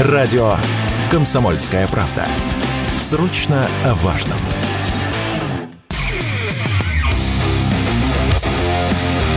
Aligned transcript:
Радио 0.00 0.54
«Комсомольская 1.08 1.86
правда». 1.86 2.26
Срочно 2.98 3.64
о 3.84 3.94
важном. 3.94 4.38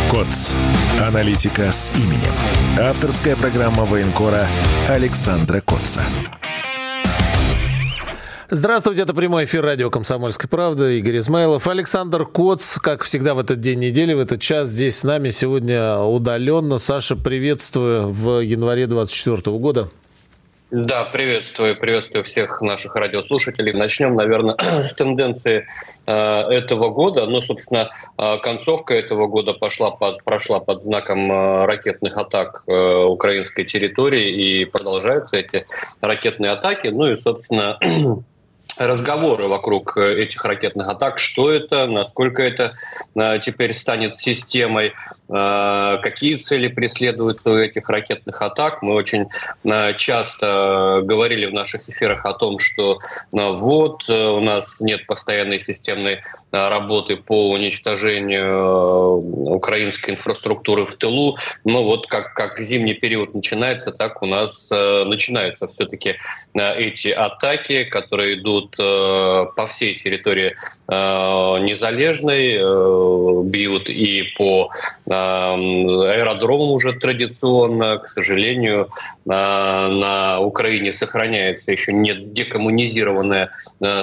КОЦ. 0.09 0.53
Аналитика 0.99 1.71
с 1.71 1.91
именем. 1.95 2.33
Авторская 2.79 3.35
программа 3.35 3.85
военкора 3.85 4.47
Александра 4.89 5.61
Котца. 5.61 6.01
Здравствуйте, 8.49 9.03
это 9.03 9.13
прямой 9.13 9.43
эфир 9.43 9.63
радио 9.63 9.91
«Комсомольская 9.91 10.49
правда». 10.49 10.89
Игорь 10.89 11.19
Измайлов, 11.19 11.67
Александр 11.67 12.25
Коц, 12.25 12.79
как 12.79 13.03
всегда 13.03 13.35
в 13.35 13.39
этот 13.39 13.59
день 13.59 13.77
недели, 13.77 14.15
в 14.15 14.19
этот 14.19 14.41
час 14.41 14.69
здесь 14.69 14.97
с 14.97 15.03
нами 15.03 15.29
сегодня 15.29 15.99
удаленно. 15.99 16.79
Саша, 16.79 17.15
приветствую 17.15 18.09
в 18.09 18.39
январе 18.39 18.87
2024 18.87 19.55
года. 19.59 19.91
Да, 20.69 21.05
приветствую, 21.05 21.77
приветствую 21.77 22.25
всех 22.25 22.61
наших 22.61 22.93
радиослушателей. 22.95 23.71
Начнем, 23.71 24.15
наверное, 24.15 24.57
с 24.81 24.93
тенденции 24.93 25.65
э, 26.05 26.11
этого 26.11 26.89
года. 26.89 27.25
Ну, 27.25 27.39
собственно, 27.39 27.89
э, 28.17 28.37
концовка 28.39 28.93
этого 28.93 29.27
года 29.27 29.53
пошла 29.53 29.91
под, 29.91 30.21
прошла 30.25 30.59
под 30.59 30.81
знаком 30.81 31.31
э, 31.31 31.65
ракетных 31.65 32.17
атак 32.17 32.63
э, 32.67 33.03
украинской 33.05 33.63
территории, 33.63 34.61
и 34.61 34.65
продолжаются 34.65 35.37
эти 35.37 35.65
ракетные 36.01 36.51
атаки. 36.51 36.87
Ну 36.87 37.11
и, 37.11 37.15
собственно, 37.15 37.79
разговоры 38.79 39.47
вокруг 39.47 39.97
э, 39.97 40.21
этих 40.21 40.43
ракетных 40.45 40.87
атак, 40.87 41.19
что 41.19 41.51
это, 41.51 41.87
насколько 41.87 42.41
это 42.41 42.73
э, 43.15 43.39
теперь 43.41 43.73
станет 43.73 44.15
системой, 44.15 44.93
э, 45.29 45.97
какие 46.01 46.35
цели 46.37 46.67
преследуются 46.67 47.51
у 47.51 47.57
этих 47.57 47.89
ракетных 47.89 48.41
атак. 48.41 48.81
Мы 48.81 48.93
очень 48.93 49.27
часто 49.97 51.01
говорили 51.03 51.45
в 51.47 51.53
наших 51.53 51.89
эфирах 51.89 52.25
о 52.25 52.33
том, 52.33 52.59
что 52.59 52.99
вот 53.31 54.09
у 54.09 54.39
нас 54.39 54.79
нет 54.81 55.05
постоянной 55.07 55.59
системной 55.59 56.21
работы 56.51 57.17
по 57.17 57.51
уничтожению 57.51 59.17
украинской 59.53 60.11
инфраструктуры 60.11 60.85
в 60.85 60.95
тылу. 60.95 61.37
Но 61.63 61.83
вот 61.83 62.07
как, 62.07 62.33
как 62.33 62.59
зимний 62.59 62.93
период 62.93 63.33
начинается, 63.33 63.91
так 63.91 64.21
у 64.21 64.25
нас 64.25 64.69
начинаются 64.69 65.67
все-таки 65.67 66.17
эти 66.53 67.09
атаки, 67.09 67.83
которые 67.83 68.39
идут 68.39 68.66
бьют 68.67 68.75
э, 68.79 69.45
по 69.55 69.65
всей 69.67 69.95
территории 69.95 70.55
э, 70.87 71.59
Незалежной, 71.61 72.55
э, 72.55 73.43
бьют 73.45 73.89
и 73.89 74.23
по 74.37 74.69
аэродрому 75.05 76.73
уже 76.73 76.93
традиционно. 76.93 77.97
К 77.97 78.07
сожалению, 78.07 78.89
на 79.25 80.39
Украине 80.41 80.91
сохраняется 80.91 81.71
еще 81.71 81.93
не 81.93 82.13
декоммунизированная 82.13 83.51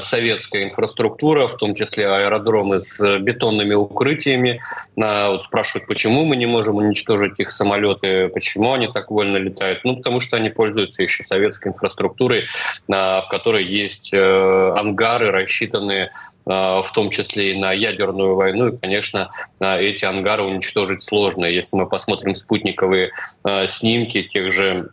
советская 0.00 0.64
инфраструктура, 0.64 1.46
в 1.46 1.56
том 1.56 1.74
числе 1.74 2.08
аэродромы 2.08 2.80
с 2.80 3.18
бетонными 3.18 3.74
укрытиями. 3.74 4.60
Вот 4.96 5.44
спрашивают, 5.44 5.86
почему 5.86 6.24
мы 6.24 6.36
не 6.36 6.46
можем 6.46 6.76
уничтожить 6.76 7.38
их 7.40 7.50
самолеты, 7.50 8.28
почему 8.28 8.72
они 8.72 8.88
так 8.88 9.10
вольно 9.10 9.36
летают. 9.36 9.84
Ну, 9.84 9.96
потому 9.96 10.20
что 10.20 10.36
они 10.36 10.48
пользуются 10.48 11.02
еще 11.02 11.22
советской 11.22 11.68
инфраструктурой, 11.68 12.46
в 12.88 13.26
которой 13.30 13.64
есть 13.64 14.14
Э, 14.14 14.53
ангары, 14.76 15.30
рассчитанные 15.30 16.04
э, 16.04 16.10
в 16.46 16.90
том 16.94 17.10
числе 17.10 17.52
и 17.52 17.58
на 17.58 17.72
ядерную 17.72 18.34
войну. 18.34 18.68
И, 18.68 18.76
конечно, 18.76 19.30
э, 19.60 19.80
эти 19.80 20.04
ангары 20.04 20.42
уничтожить 20.44 21.02
сложно. 21.02 21.44
Если 21.44 21.76
мы 21.76 21.88
посмотрим 21.88 22.34
спутниковые 22.34 23.10
снимки 23.66 24.22
тех 24.22 24.50
же 24.52 24.90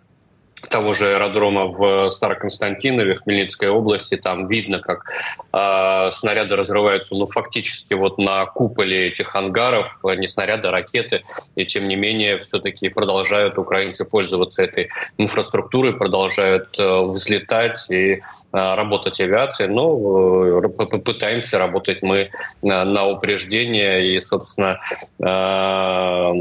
того 0.69 0.93
же 0.93 1.13
аэродрома 1.13 1.65
в 1.65 2.09
Староконстантинове, 2.09 3.15
Хмельницкой 3.15 3.69
области, 3.69 4.17
там 4.17 4.47
видно, 4.47 4.79
как 4.79 5.05
э, 5.53 6.11
снаряды 6.11 6.55
разрываются, 6.55 7.15
ну, 7.15 7.25
фактически 7.25 7.93
вот 7.93 8.17
на 8.17 8.45
куполе 8.45 9.07
этих 9.07 9.35
ангаров, 9.35 9.99
не 10.03 10.27
снаряды, 10.27 10.67
а 10.67 10.71
ракеты, 10.71 11.23
и 11.55 11.65
тем 11.65 11.87
не 11.87 11.95
менее 11.95 12.37
все-таки 12.37 12.89
продолжают 12.89 13.57
украинцы 13.57 14.05
пользоваться 14.05 14.63
этой 14.63 14.89
инфраструктурой, 15.17 15.93
продолжают 15.93 16.67
э, 16.77 17.01
взлетать 17.03 17.89
и 17.89 18.13
э, 18.13 18.19
работать 18.51 19.19
авиацией, 19.19 19.69
но 19.69 20.59
э, 20.59 20.69
попытаемся 20.69 21.57
работать 21.57 22.01
мы 22.01 22.29
на, 22.61 22.85
на 22.85 23.07
упреждение 23.07 24.15
и, 24.15 24.21
собственно, 24.21 24.79
э, 25.19 26.31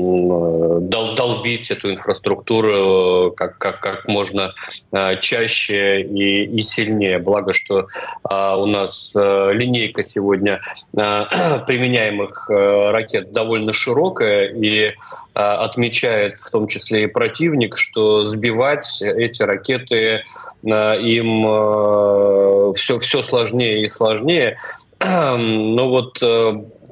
дол 0.81 1.15
долбить 1.15 1.71
эту 1.71 1.91
инфраструктуру 1.91 3.33
как, 3.37 3.59
как, 3.59 3.81
как 3.81 4.09
можно 4.11 4.55
э, 4.93 5.19
чаще 5.21 6.03
и, 6.03 6.45
и 6.45 6.63
сильнее. 6.63 7.19
Благо, 7.19 7.53
что 7.53 7.87
а, 8.25 8.57
у 8.57 8.67
нас 8.67 9.15
э, 9.17 9.53
линейка 9.55 10.03
сегодня 10.03 10.61
э, 10.97 10.97
применяемых 11.67 12.51
ракет 12.51 13.33
довольно 13.33 13.73
широкая 13.73 14.49
и 14.49 14.95
отмечает 15.33 16.35
в 16.35 16.51
том 16.51 16.67
числе 16.67 17.05
и 17.05 17.07
противник, 17.07 17.77
что 17.77 18.25
сбивать 18.25 19.01
эти 19.01 19.43
ракеты 19.43 20.25
им 20.65 22.75
все, 22.75 22.99
все 22.99 23.23
сложнее 23.23 23.85
и 23.85 23.89
сложнее. 23.89 24.57
Ну 25.01 25.89
вот 25.89 26.21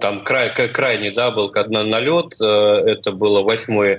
там 0.01 0.25
край, 0.25 0.53
крайний 0.53 1.11
да, 1.11 1.31
был 1.31 1.53
налет, 1.55 2.35
э, 2.41 2.45
это 2.45 3.13
было 3.13 3.43
8 3.43 3.81
э, 3.83 3.99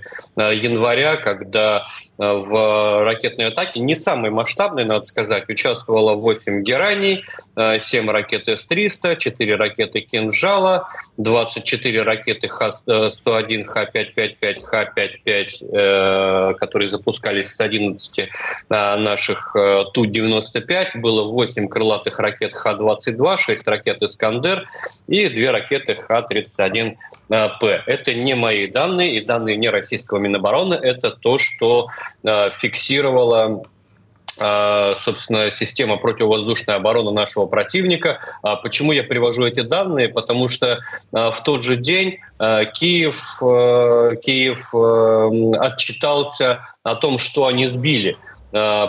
января, 0.56 1.18
когда 1.18 1.86
э, 2.18 2.24
в 2.24 3.04
ракетной 3.04 3.48
атаке, 3.48 3.80
не 3.80 3.96
самой 3.96 4.32
масштабной, 4.32 4.86
надо 4.86 5.04
сказать, 5.04 5.50
участвовало 5.50 6.16
8 6.16 6.64
«Гераний», 6.64 7.24
7 7.56 8.10
ракет 8.10 8.48
С-300, 8.48 9.18
4 9.18 9.56
ракеты 9.56 10.02
«Кинжала», 10.02 10.88
24 11.18 12.02
ракеты 12.04 12.48
Х-101, 12.48 13.64
Х-555, 13.66 14.62
Х-55, 14.62 16.56
которые 16.56 16.90
запускались 16.90 17.56
с 17.56 17.62
11 17.62 18.30
наших 18.70 19.56
Ту-95, 19.94 20.88
было 20.96 21.24
8 21.31 21.68
крылатых 21.68 22.20
ракет 22.20 22.54
Х-22, 22.54 23.38
6 23.38 23.68
ракет 23.68 24.02
«Искандер» 24.02 24.68
и 25.08 25.28
2 25.30 25.52
ракеты 25.52 25.89
ТХ-31П. 25.94 27.84
Это 27.86 28.14
не 28.14 28.36
мои 28.36 28.68
данные 28.68 29.18
и 29.18 29.26
данные 29.26 29.58
не 29.58 29.70
российского 29.70 30.18
Минобороны, 30.20 30.74
это 30.74 31.12
то, 31.12 31.38
что 31.38 31.88
э, 32.24 32.50
фиксировала 32.50 33.64
э, 34.40 34.94
собственно, 34.96 35.52
система 35.52 35.98
противовоздушной 35.98 36.76
обороны 36.76 37.12
нашего 37.12 37.46
противника. 37.46 38.20
А 38.42 38.56
почему 38.56 38.92
я 38.92 39.04
привожу 39.04 39.46
эти 39.46 39.62
данные? 39.62 40.10
Потому 40.10 40.48
что 40.48 40.68
э, 40.68 40.78
в 41.12 41.44
тот 41.44 41.64
же 41.64 41.76
день 41.76 42.20
Киев, 42.40 43.40
Киев 44.22 44.74
отчитался 45.60 46.66
о 46.84 46.96
том, 46.96 47.18
что 47.18 47.48
они 47.48 47.68
сбили 47.68 48.18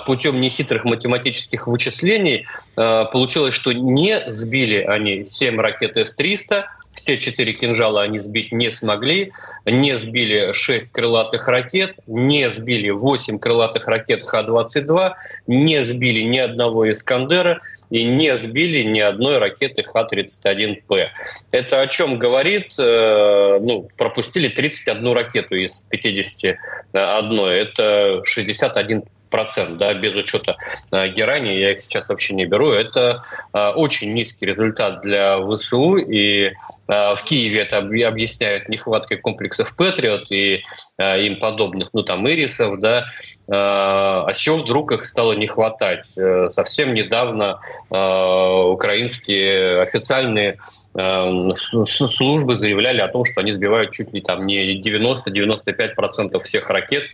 путем 0.06 0.40
нехитрых 0.40 0.84
математических 0.84 1.66
вычислений 1.66 2.46
получилось, 2.76 3.52
что 3.52 3.72
не 3.72 4.30
сбили 4.30 4.78
они 4.78 5.24
7 5.24 5.60
ракет 5.60 5.96
С-300, 5.98 6.64
в 6.92 7.00
те 7.02 7.18
четыре 7.18 7.52
кинжала 7.52 8.02
они 8.02 8.18
сбить 8.18 8.52
не 8.52 8.72
смогли, 8.72 9.32
не 9.64 9.96
сбили 9.96 10.52
шесть 10.52 10.92
крылатых 10.92 11.46
ракет, 11.48 11.96
не 12.06 12.50
сбили 12.50 12.90
восемь 12.90 13.38
крылатых 13.38 13.86
ракет 13.86 14.22
Х-22, 14.22 15.12
не 15.46 15.84
сбили 15.84 16.22
ни 16.22 16.38
одного 16.38 16.90
«Искандера» 16.90 17.60
и 17.90 18.04
не 18.04 18.36
сбили 18.38 18.82
ни 18.82 19.00
одной 19.00 19.38
ракеты 19.38 19.82
Х-31П. 19.82 21.10
Это 21.52 21.80
о 21.80 21.86
чем 21.86 22.18
говорит? 22.18 22.74
Э, 22.78 23.58
ну, 23.60 23.88
пропустили 23.96 24.48
31 24.48 25.12
ракету 25.12 25.54
из 25.54 25.86
51. 25.90 26.56
Это 26.92 28.20
61 28.24 29.04
процент, 29.30 29.78
да, 29.78 29.94
без 29.94 30.14
учета 30.14 30.56
э, 30.92 31.08
герани, 31.08 31.50
я 31.50 31.72
их 31.72 31.80
сейчас 31.80 32.08
вообще 32.08 32.34
не 32.34 32.46
беру, 32.46 32.70
это 32.70 33.20
э, 33.54 33.68
очень 33.70 34.12
низкий 34.12 34.46
результат 34.46 35.00
для 35.00 35.42
ВСУ, 35.42 35.96
и 35.96 36.46
э, 36.46 36.52
в 36.88 37.22
Киеве 37.24 37.60
это 37.60 37.78
объясняют 37.78 38.68
нехваткой 38.68 39.18
комплексов 39.18 39.74
Патриот 39.76 40.30
и 40.30 40.62
им 40.98 41.38
подобных, 41.38 41.90
ну 41.92 42.02
там 42.02 42.28
Ирисов, 42.28 42.78
да, 42.78 43.06
а 43.48 44.28
с 44.32 44.38
чего 44.38 44.58
вдруг 44.58 44.92
их 44.92 45.04
стало 45.04 45.32
не 45.32 45.46
хватать? 45.46 46.06
Совсем 46.48 46.94
недавно 46.94 47.58
украинские 47.88 49.80
официальные 49.80 50.58
службы 50.92 52.56
заявляли 52.56 53.00
о 53.00 53.08
том, 53.08 53.24
что 53.24 53.40
они 53.40 53.52
сбивают 53.52 53.92
чуть 53.92 54.12
ли 54.12 54.20
там 54.20 54.46
не 54.46 54.80
90-95% 54.80 56.40
всех 56.40 56.68
ракет, 56.70 57.04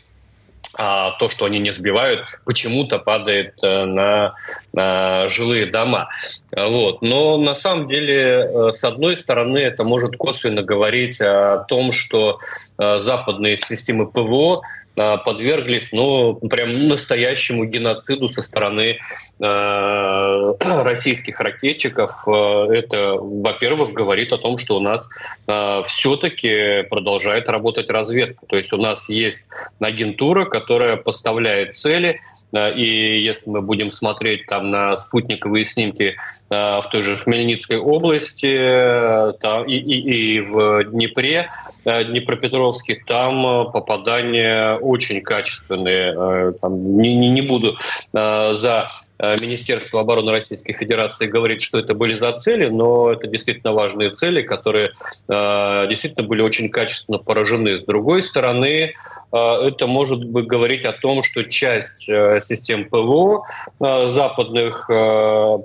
а 0.79 1.13
то, 1.13 1.29
что 1.29 1.45
они 1.45 1.59
не 1.59 1.73
сбивают, 1.73 2.27
почему-то 2.45 2.99
падает 2.99 3.59
э, 3.63 3.85
на, 3.85 4.35
на 4.73 5.29
жилые 5.29 5.67
дома. 5.67 6.09
Вот. 6.53 7.03
Но 7.03 7.39
на 7.39 7.55
самом 7.55 7.89
деле, 7.89 8.19
э, 8.19 8.73
с 8.73 8.85
одной 8.85 9.17
стороны, 9.17 9.59
это 9.59 9.85
может 9.85 10.17
косвенно 10.17 10.63
говорить 10.63 11.21
о 11.21 11.65
том, 11.69 11.93
что 11.93 12.39
э, 12.79 13.01
западные 13.01 13.57
системы 13.57 14.07
ПВО 14.07 14.63
подверглись, 14.97 15.93
ну, 15.93 16.35
прям 16.35 16.89
настоящему 16.89 17.65
геноциду 17.65 18.27
со 18.29 18.43
стороны 18.43 18.99
российских 19.39 21.41
ракетчиков. 21.41 22.27
Это, 22.27 23.15
во-первых, 23.15 23.93
говорит 23.93 24.33
о 24.33 24.39
том, 24.39 24.59
что 24.59 24.79
у 24.79 24.81
нас 24.81 25.09
все-таки 25.85 26.83
продолжает 26.89 27.49
работать 27.49 27.91
разведка. 27.91 28.47
То 28.47 28.57
есть 28.57 28.73
у 28.73 28.79
нас 28.79 29.09
есть 29.09 29.47
агентура, 29.81 30.47
которая 30.47 30.97
поставляет 30.97 31.77
цели, 31.77 32.19
и 32.75 33.21
если 33.21 33.51
мы 33.51 33.63
будем 33.63 33.91
смотреть 33.91 34.47
там 34.47 34.71
на 34.71 34.97
спутниковые 34.97 35.65
снимки 35.65 36.17
в 36.49 36.85
той 36.91 37.03
же 37.03 37.17
Хмельницкой 37.17 37.79
области 37.79 38.57
там, 39.41 39.65
и, 39.67 39.75
и, 39.77 40.37
и 40.37 40.41
в 40.41 40.85
Днепре, 40.85 41.49
Днепропетровске, 41.85 43.03
там 43.07 43.71
попадания 43.73 44.77
очень 44.77 45.23
качественные. 45.23 46.53
Там, 46.61 46.99
не, 46.99 47.15
не 47.15 47.43
буду 47.43 47.77
за 48.13 48.89
Министерство 49.19 50.01
обороны 50.01 50.31
Российской 50.31 50.73
Федерации 50.75 51.27
говорит, 51.27 51.63
что 51.63 51.79
это 51.79 51.95
были 51.95 52.15
за 52.15 52.33
цели, 52.33 52.69
но 52.69 53.13
это 53.13 53.27
действительно 53.27 53.73
важные 53.73 54.11
цели, 54.11 54.43
которые 54.43 54.93
действительно 55.27 56.29
были 56.29 56.43
очень 56.43 56.69
качественно 56.71 57.19
поражены. 57.19 57.79
С 57.79 57.85
другой 57.85 58.23
стороны, 58.23 58.93
это 59.33 59.87
может 59.87 60.25
быть 60.29 60.47
говорить 60.47 60.85
о 60.85 60.93
том, 60.93 61.23
что 61.23 61.45
часть 61.45 62.01
систем 62.01 62.89
ПВО 62.89 63.45
западных 63.81 64.87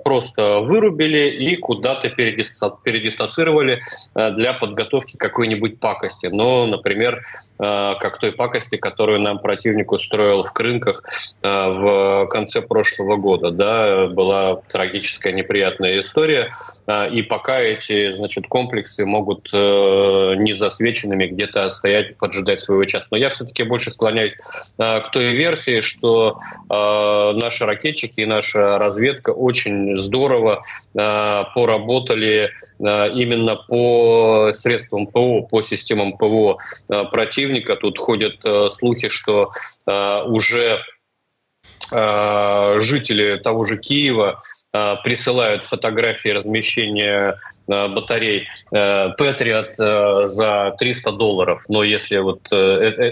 просто 0.02 0.60
вырубили 0.60 1.28
и 1.28 1.56
куда-то 1.56 2.08
передислоцировали 2.10 3.80
для 4.14 4.54
подготовки 4.54 5.16
какой-нибудь 5.16 5.78
пакости. 5.78 6.26
Но, 6.26 6.66
например, 6.66 7.22
как 7.58 8.18
той 8.18 8.32
пакости, 8.32 8.76
которую 8.76 9.20
нам 9.20 9.38
противник 9.40 9.92
устроил 9.92 10.42
в 10.42 10.52
Крынках 10.52 11.02
в 11.42 12.26
конце 12.30 12.62
прошлого 12.62 13.16
года. 13.16 13.41
Да, 13.50 14.06
была 14.06 14.56
трагическая, 14.68 15.32
неприятная 15.32 16.00
история. 16.00 16.52
И 17.12 17.22
пока 17.22 17.60
эти 17.60 18.10
значит, 18.12 18.46
комплексы 18.46 19.04
могут 19.04 19.52
незасвеченными 19.52 21.26
где-то 21.26 21.68
стоять, 21.70 22.16
поджидать 22.16 22.60
своего 22.60 22.84
часа. 22.84 23.06
Но 23.10 23.16
я 23.18 23.28
все-таки 23.28 23.62
больше 23.64 23.90
склоняюсь 23.90 24.36
к 24.76 25.10
той 25.12 25.32
версии, 25.32 25.80
что 25.80 26.38
наши 26.68 27.64
ракетчики 27.64 28.20
и 28.20 28.26
наша 28.26 28.78
разведка 28.78 29.30
очень 29.30 29.98
здорово 29.98 30.62
поработали 30.92 32.52
именно 32.78 33.56
по 33.56 34.50
средствам 34.52 35.06
ПО, 35.06 35.42
по 35.42 35.62
системам 35.62 36.16
ПВО 36.16 36.58
противника. 37.10 37.76
Тут 37.76 37.98
ходят 37.98 38.42
слухи, 38.72 39.08
что 39.08 39.50
уже 39.86 40.80
жители 41.90 43.38
того 43.38 43.64
же 43.64 43.78
Киева 43.78 44.38
присылают 45.04 45.64
фотографии 45.64 46.30
размещения 46.30 47.36
Э, 47.61 47.61
батарей 47.88 48.48
Patriot 48.72 49.68
э, 49.78 50.26
за 50.26 50.74
300 50.78 51.12
долларов. 51.12 51.62
Но 51.68 51.82
если 51.82 52.18
вот 52.18 52.40
э, 52.52 52.56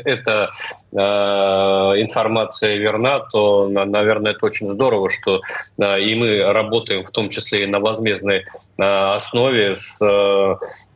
эта 0.05 0.51
информация 0.93 2.77
верна, 2.77 3.21
то, 3.21 3.69
наверное, 3.69 4.33
это 4.33 4.45
очень 4.45 4.67
здорово, 4.67 5.09
что 5.09 5.41
и 5.79 6.15
мы 6.17 6.43
работаем 6.53 7.05
в 7.05 7.11
том 7.13 7.29
числе 7.29 7.63
и 7.63 7.67
на 7.67 7.79
возмездной 7.79 8.45
основе 8.77 9.77
с 9.77 10.01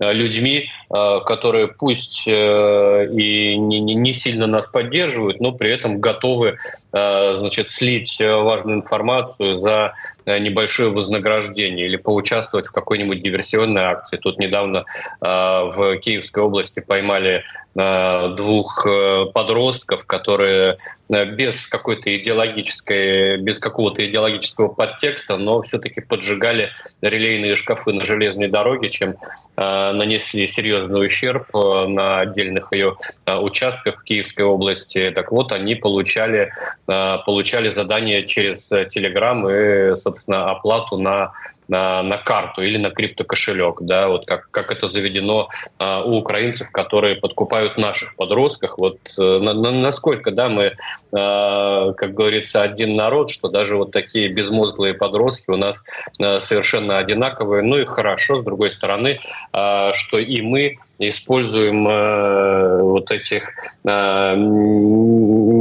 людьми, 0.00 0.68
которые 0.90 1.68
пусть 1.68 2.26
и 2.26 3.56
не 3.56 4.12
сильно 4.12 4.48
нас 4.48 4.66
поддерживают, 4.66 5.40
но 5.40 5.52
при 5.52 5.70
этом 5.70 6.00
готовы 6.00 6.56
значит, 6.90 7.70
слить 7.70 8.20
важную 8.20 8.78
информацию 8.78 9.54
за 9.54 9.94
небольшое 10.26 10.90
вознаграждение 10.90 11.86
или 11.86 11.96
поучаствовать 11.96 12.66
в 12.66 12.72
какой-нибудь 12.72 13.22
диверсии 13.22 13.53
диверсионной 13.54 13.82
акции. 13.82 14.16
Тут 14.16 14.38
недавно 14.38 14.84
а, 15.20 15.64
в 15.64 15.96
Киевской 15.98 16.40
области 16.40 16.80
поймали 16.80 17.44
а, 17.76 18.28
двух 18.28 18.86
э, 18.86 19.26
подростков, 19.34 20.06
которые 20.06 20.78
э, 21.12 21.24
без 21.24 21.66
какой-то 21.66 22.16
идеологической, 22.16 23.38
без 23.38 23.58
какого-то 23.58 24.08
идеологического 24.08 24.68
подтекста, 24.68 25.36
но 25.38 25.60
все-таки 25.62 26.00
поджигали 26.00 26.70
релейные 27.00 27.56
шкафы 27.56 27.92
на 27.92 28.04
железной 28.04 28.46
дороге, 28.48 28.90
чем 28.90 29.16
а, 29.56 29.92
нанесли 29.92 30.46
серьезный 30.46 31.04
ущерб 31.04 31.48
э, 31.52 31.86
на 31.88 32.20
отдельных 32.20 32.72
ее 32.72 32.96
участках 33.26 34.00
в 34.00 34.04
Киевской 34.04 34.42
области. 34.42 35.10
Так 35.10 35.32
вот, 35.32 35.50
они 35.50 35.74
получали, 35.74 36.52
получали 36.86 37.70
задание 37.70 38.26
через 38.26 38.68
Телеграм 38.68 39.48
и, 39.48 39.96
собственно, 39.96 40.50
оплату 40.50 40.96
на 40.96 41.32
на, 41.68 42.02
на 42.02 42.18
карту 42.18 42.62
или 42.62 42.76
на 42.76 42.90
криптокошелек, 42.90 43.82
да, 43.82 44.08
вот 44.08 44.26
как, 44.26 44.50
как 44.50 44.70
это 44.70 44.86
заведено 44.86 45.48
а, 45.78 46.02
у 46.02 46.18
украинцев, 46.18 46.70
которые 46.70 47.16
подкупают 47.16 47.78
наших 47.78 48.16
подростков. 48.16 48.72
Вот 48.76 48.98
э, 49.18 49.38
на, 49.38 49.54
на, 49.54 49.70
насколько, 49.70 50.30
да, 50.30 50.48
мы, 50.48 50.74
а, 51.12 51.92
как 51.92 52.14
говорится, 52.14 52.62
один 52.62 52.94
народ, 52.94 53.30
что 53.30 53.48
даже 53.48 53.76
вот 53.76 53.92
такие 53.92 54.28
безмозглые 54.28 54.94
подростки 54.94 55.50
у 55.50 55.56
нас 55.56 55.84
а, 56.20 56.40
совершенно 56.40 56.98
одинаковые. 56.98 57.62
Ну 57.62 57.78
и 57.78 57.84
хорошо, 57.84 58.40
с 58.40 58.44
другой 58.44 58.70
стороны, 58.70 59.20
а, 59.52 59.92
что 59.92 60.18
и 60.18 60.40
мы 60.42 60.78
используем 60.98 61.86
а, 61.88 62.78
вот 62.82 63.10
этих 63.10 63.52
а, 63.86 64.34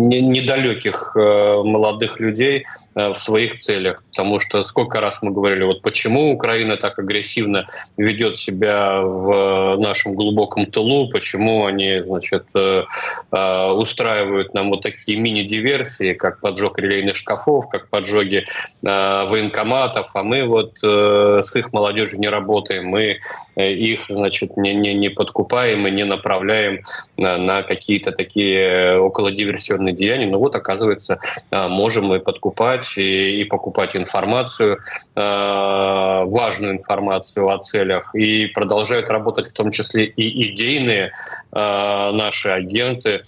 недалеких 0.03 1.15
а, 1.15 1.63
молодых 1.63 2.19
людей 2.19 2.65
а, 2.95 3.13
в 3.13 3.17
своих 3.17 3.55
целях, 3.55 4.03
потому 4.09 4.39
что 4.39 4.61
сколько 4.63 4.99
раз 5.01 5.21
мы 5.21 5.31
говорили, 5.31 5.63
вот 5.63 5.81
почему 5.81 6.33
Украина 6.33 6.77
так 6.77 6.99
агрессивно 6.99 7.65
ведет 7.97 8.35
себя 8.35 9.01
в 9.01 9.77
нашем 9.77 10.15
глубоком 10.15 10.65
тылу, 10.65 11.09
почему 11.09 11.65
они, 11.65 12.01
значит, 12.01 12.45
э, 12.55 12.83
э, 13.31 13.65
устраивают 13.71 14.53
нам 14.53 14.69
вот 14.69 14.81
такие 14.81 15.17
мини-диверсии, 15.17 16.13
как 16.13 16.39
поджог 16.41 16.79
релейных 16.79 17.15
шкафов, 17.15 17.67
как 17.69 17.89
поджоги 17.89 18.45
э, 18.45 18.45
военкоматов, 18.83 20.11
а 20.13 20.23
мы 20.23 20.43
вот 20.45 20.73
с 20.83 21.55
их 21.55 21.73
молодежью 21.73 22.19
не 22.19 22.27
работаем, 22.27 22.85
мы 22.85 23.19
их, 23.55 24.05
значит, 24.09 24.57
не, 24.57 24.73
не, 24.73 24.93
не 24.93 25.09
подкупаем 25.09 25.87
и 25.87 25.91
не 25.91 26.03
направляем 26.03 26.81
на, 27.17 27.37
на 27.37 27.63
какие-то 27.63 28.11
такие 28.11 28.97
околодиверсионные 28.99 29.92
деяния. 29.93 30.27
Но 30.27 30.39
вот, 30.39 30.55
оказывается, 30.55 31.19
можем 31.51 32.05
мы 32.05 32.19
подкупать 32.19 32.97
и, 32.97 33.41
и 33.41 33.43
покупать 33.45 33.95
информацию, 33.95 34.79
Э, 35.15 36.23
важную 36.25 36.73
информацию 36.73 37.49
о 37.49 37.59
целях 37.59 38.15
и 38.15 38.47
продолжают 38.47 39.09
работать 39.09 39.47
в 39.47 39.53
том 39.53 39.69
числе 39.69 40.05
и 40.05 40.51
идейные 40.51 41.11
э, 41.51 42.11
наши 42.13 42.49
агенты 42.49 43.21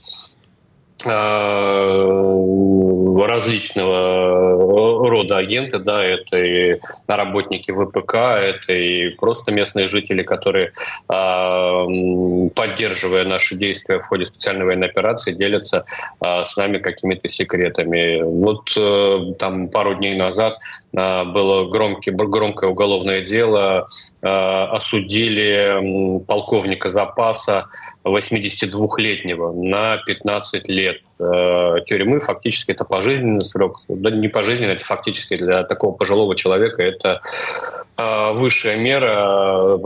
различного 3.26 5.10
рода 5.10 5.38
агенты, 5.38 5.80
да, 5.80 6.04
это 6.04 6.38
и 6.38 6.78
работники 7.08 7.72
ВПК, 7.72 8.16
это 8.16 8.74
и 8.74 9.10
просто 9.10 9.52
местные 9.52 9.88
жители, 9.88 10.22
которые, 10.24 10.72
поддерживая 11.08 13.26
наши 13.26 13.56
действия 13.56 14.00
в 14.00 14.08
ходе 14.08 14.26
специальной 14.26 14.66
военной 14.66 14.88
операции, 14.88 15.34
делятся 15.34 15.86
с 16.22 16.58
нами 16.58 16.80
какими-то 16.80 17.28
секретами. 17.28 18.22
Вот 18.22 18.70
там 19.38 19.68
пару 19.70 19.96
дней 19.96 20.18
назад 20.18 20.58
было 20.92 21.70
громкий, 21.70 22.12
громкое 22.12 22.70
уголовное 22.70 23.22
дело, 23.22 23.88
осудили 24.22 26.26
полковника 26.26 26.92
запаса 26.92 27.68
82-летнего 28.06 29.52
на 29.52 29.98
15 29.98 30.68
лет 30.70 31.02
а, 31.20 31.80
тюрьмы. 31.82 32.20
Фактически 32.20 32.72
это 32.72 32.86
пожизненный 32.86 33.44
срок. 33.44 33.84
Да 33.88 34.12
не 34.12 34.28
пожизненный, 34.28 34.74
это 34.76 34.86
фактически 34.86 35.36
для 35.38 35.64
такого 35.64 35.96
пожилого 35.96 36.36
человека 36.36 36.84
это 36.84 37.22
высшая 37.98 38.78
мера. 38.78 39.80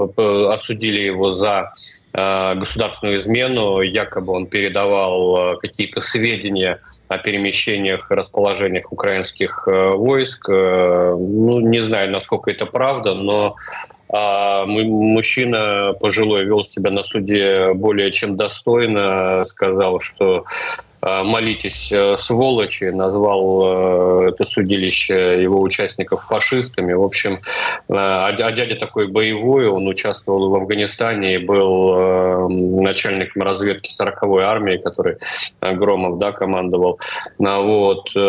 Осудили 0.51 1.01
его 1.01 1.29
за 1.29 1.73
государственную 2.11 3.19
измену. 3.19 3.81
Якобы 3.81 4.33
он 4.33 4.47
передавал 4.47 5.57
какие-то 5.59 6.01
сведения 6.01 6.81
о 7.09 7.17
перемещениях 7.17 8.11
расположениях 8.11 8.93
украинских 8.93 9.67
э, 9.67 9.89
войск. 9.93 10.47
Э, 10.47 11.15
ну, 11.17 11.59
не 11.59 11.81
знаю, 11.81 12.11
насколько 12.11 12.51
это 12.51 12.67
правда, 12.67 13.15
но 13.15 13.55
а 14.11 14.65
мужчина 14.65 15.93
пожилой 15.99 16.45
вел 16.45 16.63
себя 16.63 16.89
на 16.89 17.03
суде 17.03 17.73
более 17.73 18.11
чем 18.11 18.37
достойно, 18.37 19.45
сказал, 19.45 19.99
что 19.99 20.45
молитесь, 21.01 21.91
э, 21.91 22.15
сволочи, 22.15 22.85
назвал 22.85 24.25
э, 24.25 24.29
это 24.29 24.45
судилище 24.45 25.41
его 25.41 25.61
участников 25.61 26.23
фашистами. 26.23 26.93
В 26.93 27.03
общем, 27.03 27.39
а 27.87 28.31
дядя 28.33 28.75
такой 28.75 29.07
боевой, 29.07 29.67
он 29.67 29.87
участвовал 29.87 30.49
в 30.49 30.55
Афганистане 30.55 31.35
и 31.35 31.37
был 31.37 32.49
начальником 32.49 33.43
разведки 33.43 33.89
40-й 33.89 34.43
армии, 34.43 34.77
который 34.77 35.17
Громов 35.61 36.17
да, 36.17 36.31
командовал. 36.31 36.99
А 37.43 37.59
вот. 37.61 38.09
И, 38.15 38.19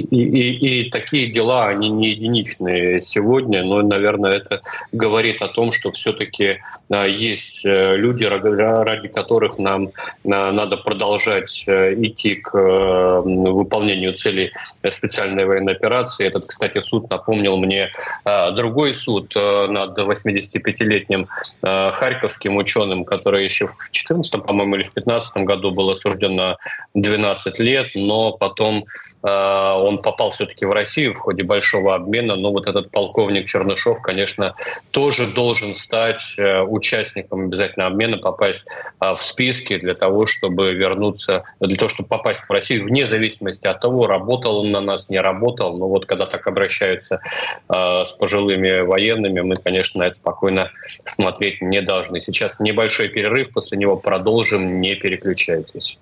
и, 0.00 0.30
и, 0.30 0.82
и 0.86 0.90
такие 0.90 1.28
дела, 1.28 1.66
они 1.68 1.88
не 1.90 2.08
единичные 2.08 3.00
сегодня, 3.00 3.64
но, 3.64 3.82
наверное, 3.82 4.38
это 4.38 4.62
говорит 4.92 5.42
о 5.42 5.48
том, 5.48 5.72
что 5.72 5.90
все-таки 5.90 6.60
есть 6.90 7.64
люди, 7.64 8.24
ради 8.24 9.08
которых 9.08 9.58
нам 9.58 9.90
надо 10.24 10.77
продолжать 10.78 11.64
э, 11.66 11.94
идти 11.94 12.36
к 12.36 12.56
э, 12.56 13.20
выполнению 13.22 14.14
целей 14.14 14.52
специальной 14.90 15.44
военной 15.44 15.74
операции. 15.74 16.26
Этот, 16.26 16.46
кстати, 16.46 16.80
суд 16.80 17.10
напомнил 17.10 17.56
мне 17.56 17.90
э, 18.24 18.50
другой 18.52 18.94
суд 18.94 19.34
над 19.34 19.98
85-летним 19.98 21.28
харьковским 21.62 22.56
ученым, 22.56 23.04
который 23.04 23.44
еще 23.44 23.66
в 23.66 23.90
14 23.90 24.42
по-моему, 24.44 24.76
или 24.76 24.84
в 24.84 24.92
15 24.92 25.44
году 25.44 25.70
был 25.70 25.90
осужден 25.90 26.36
на 26.36 26.56
12 26.94 27.58
лет, 27.60 27.88
но 27.94 28.32
потом 28.32 28.84
он 29.22 29.98
попал 29.98 30.30
все-таки 30.30 30.64
в 30.64 30.72
Россию 30.72 31.14
в 31.14 31.18
ходе 31.18 31.42
большого 31.42 31.94
обмена. 31.94 32.36
Но 32.36 32.52
вот 32.52 32.68
этот 32.68 32.90
полковник 32.90 33.46
Чернышов, 33.46 34.00
конечно, 34.02 34.54
тоже 34.90 35.28
должен 35.28 35.74
стать 35.74 36.22
участником 36.66 37.46
обязательно 37.46 37.86
обмена, 37.86 38.18
попасть 38.18 38.66
в 39.00 39.18
списки 39.18 39.78
для 39.78 39.94
того, 39.94 40.26
чтобы 40.26 40.67
вернуться, 40.72 41.44
для 41.60 41.76
того, 41.76 41.88
чтобы 41.88 42.08
попасть 42.08 42.40
в 42.40 42.50
Россию, 42.50 42.84
вне 42.84 43.06
зависимости 43.06 43.66
от 43.66 43.80
того, 43.80 44.06
работал 44.06 44.58
он 44.58 44.70
на 44.70 44.80
нас, 44.80 45.08
не 45.08 45.20
работал. 45.20 45.78
Но 45.78 45.88
вот 45.88 46.06
когда 46.06 46.26
так 46.26 46.46
обращаются 46.46 47.20
э, 47.68 48.04
с 48.04 48.12
пожилыми 48.12 48.80
военными, 48.80 49.40
мы, 49.40 49.54
конечно, 49.56 50.00
на 50.00 50.04
это 50.04 50.14
спокойно 50.14 50.70
смотреть 51.04 51.60
не 51.60 51.82
должны. 51.82 52.22
Сейчас 52.24 52.58
небольшой 52.60 53.08
перерыв, 53.08 53.52
после 53.52 53.78
него 53.78 53.96
продолжим, 53.96 54.80
не 54.80 54.94
переключайтесь. 54.94 55.98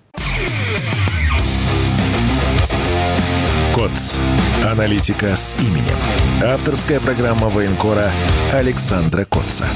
КОЦ. 3.75 4.17
Аналитика 4.65 5.35
с 5.35 5.55
именем. 5.59 5.97
Авторская 6.43 6.99
программа 6.99 7.47
военкора 7.49 8.11
Александра 8.51 9.23
Котца. 9.25 9.67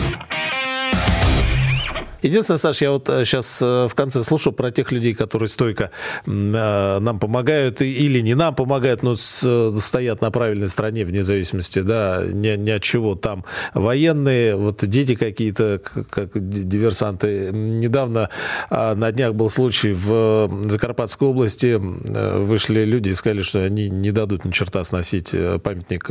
Единственное, 2.21 2.57
Саш, 2.57 2.81
я 2.81 2.91
вот 2.91 3.07
сейчас 3.07 3.61
э, 3.61 3.71
э, 3.71 3.87
в 3.87 3.95
конце 3.95 4.23
слушал 4.23 4.53
про 4.53 4.71
тех 4.71 4.91
людей, 4.91 5.13
которые 5.13 5.49
стойко 5.49 5.91
э, 6.25 6.99
нам 6.99 7.19
помогают 7.19 7.81
или 7.81 8.21
не 8.21 8.35
нам 8.35 8.55
помогают, 8.55 9.03
но 9.03 9.15
стоят 9.15 10.21
на 10.21 10.31
правильной 10.31 10.67
стороне 10.67 11.05
вне 11.05 11.23
зависимости, 11.23 11.79
да, 11.79 12.23
ни, 12.25 12.55
ни 12.55 12.69
от 12.69 12.83
чего. 12.83 13.15
Там 13.15 13.45
военные, 13.73 14.55
вот 14.55 14.85
дети 14.85 15.15
какие-то, 15.15 15.81
как 16.09 16.29
диверсанты. 16.33 17.51
Недавно 17.51 18.29
а, 18.69 18.95
на 18.95 19.11
днях 19.11 19.33
был 19.33 19.49
случай 19.49 19.91
в 19.91 20.49
Закарпатской 20.63 21.27
области. 21.27 21.79
Вышли 21.79 22.83
люди 22.83 23.09
и 23.09 23.13
сказали, 23.13 23.41
что 23.41 23.63
они 23.63 23.89
не 23.89 24.11
дадут 24.11 24.45
ни 24.45 24.51
черта 24.51 24.83
сносить 24.83 25.33
памятник 25.63 26.05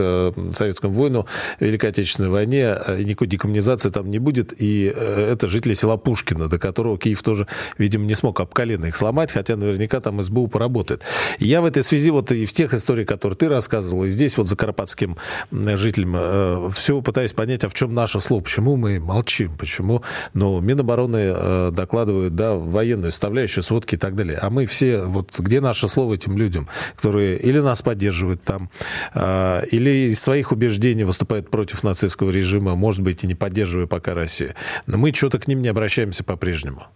советскому 0.54 0.92
воину 0.92 1.26
Великой 1.60 1.90
Отечественной 1.90 2.28
войне, 2.28 2.76
никакой 2.98 3.28
декоммунизации 3.28 3.90
там 3.90 4.10
не 4.10 4.18
будет. 4.18 4.52
И 4.60 4.84
это 4.84 5.46
жители 5.46 5.74
села 5.74 5.96
Пушкина, 6.00 6.48
до 6.48 6.58
которого 6.58 6.98
Киев 6.98 7.22
тоже, 7.22 7.46
видимо, 7.78 8.04
не 8.04 8.14
смог 8.14 8.40
об 8.40 8.52
колено 8.52 8.86
их 8.86 8.96
сломать, 8.96 9.32
хотя 9.32 9.56
наверняка 9.56 10.00
там 10.00 10.22
СБУ 10.22 10.48
поработает. 10.48 11.02
я 11.38 11.60
в 11.60 11.64
этой 11.64 11.82
связи 11.82 12.10
вот 12.10 12.32
и 12.32 12.46
в 12.46 12.52
тех 12.52 12.74
историях, 12.74 13.08
которые 13.08 13.36
ты 13.36 13.48
рассказывал, 13.48 14.04
и 14.04 14.08
здесь 14.08 14.36
вот 14.36 14.46
за 14.46 14.56
карпатским 14.56 15.16
жителям 15.50 16.14
э, 16.16 16.68
все 16.72 17.00
пытаюсь 17.00 17.32
понять, 17.32 17.64
а 17.64 17.68
в 17.68 17.74
чем 17.74 17.94
наше 17.94 18.20
слово, 18.20 18.42
почему 18.42 18.76
мы 18.76 18.98
молчим, 18.98 19.56
почему, 19.56 20.02
ну, 20.34 20.60
Минобороны 20.60 21.32
э, 21.34 21.70
докладывают, 21.72 22.34
да, 22.34 22.54
военную 22.54 23.10
составляющую, 23.10 23.62
сводки 23.62 23.94
и 23.94 23.98
так 23.98 24.14
далее, 24.16 24.38
а 24.40 24.50
мы 24.50 24.66
все, 24.66 25.02
вот 25.02 25.38
где 25.38 25.60
наше 25.60 25.88
слово 25.88 26.14
этим 26.14 26.36
людям, 26.36 26.68
которые 26.96 27.38
или 27.38 27.58
нас 27.60 27.82
поддерживают 27.82 28.42
там, 28.42 28.70
э, 29.14 29.62
или 29.70 30.10
из 30.10 30.20
своих 30.20 30.52
убеждений 30.52 31.04
выступают 31.04 31.50
против 31.50 31.82
нацистского 31.82 32.30
режима, 32.30 32.74
может 32.74 33.02
быть, 33.02 33.24
и 33.24 33.26
не 33.26 33.34
поддерживая 33.34 33.86
пока 33.86 34.14
Россию. 34.14 34.54
Но 34.86 34.98
мы 34.98 35.12
что-то 35.12 35.38
к 35.38 35.48
ним 35.48 35.62
не 35.62 35.68
обращаемся 35.68 35.89
обращаемся 35.90 36.22
по-прежнему? 36.22 36.86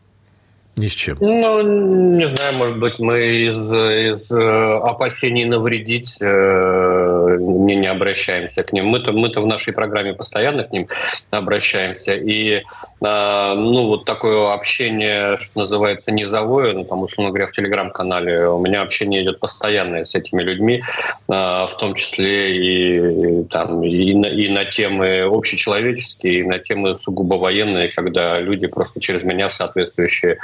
Ни 0.76 0.88
с 0.88 0.93
чем. 0.93 1.16
Ну, 1.21 1.62
не 1.62 2.28
знаю, 2.28 2.54
может 2.54 2.81
быть, 2.81 2.99
мы 2.99 3.21
из, 3.21 3.73
из 3.73 4.33
э, 4.33 4.78
опасений 4.83 5.45
навредить 5.45 6.19
э, 6.21 7.37
не, 7.38 7.76
не 7.76 7.87
обращаемся 7.87 8.64
к 8.64 8.73
ним. 8.73 8.87
Мы-то, 8.87 9.12
мы-то 9.12 9.40
в 9.40 9.47
нашей 9.47 9.73
программе 9.73 10.14
постоянно 10.14 10.64
к 10.64 10.73
ним 10.73 10.88
обращаемся. 11.31 12.14
И, 12.14 12.54
э, 12.54 12.62
ну, 13.00 13.87
вот 13.87 14.04
такое 14.04 14.52
общение, 14.52 15.37
что 15.37 15.61
называется, 15.61 16.11
низовое, 16.11 16.73
ну, 16.73 16.85
там, 16.85 17.02
условно 17.02 17.31
говоря, 17.31 17.47
в 17.47 17.52
Телеграм-канале, 17.52 18.49
у 18.49 18.59
меня 18.59 18.83
общение 18.83 19.23
идет 19.23 19.38
постоянное 19.38 20.04
с 20.04 20.16
этими 20.16 20.43
людьми, 20.43 20.83
э, 21.28 21.33
в 21.33 21.73
том 21.78 21.95
числе 21.95 22.57
и, 22.57 23.45
там, 23.45 23.85
и, 23.85 24.12
на, 24.12 24.26
и 24.26 24.49
на 24.49 24.64
темы 24.64 25.21
общечеловеческие, 25.23 26.40
и 26.40 26.43
на 26.43 26.59
темы 26.59 26.97
сугубо 26.97 27.37
военные, 27.37 27.93
когда 27.93 28.40
люди 28.40 28.66
просто 28.66 28.99
через 28.99 29.23
меня 29.23 29.49
в 29.49 29.54
соответствующие 29.54 30.38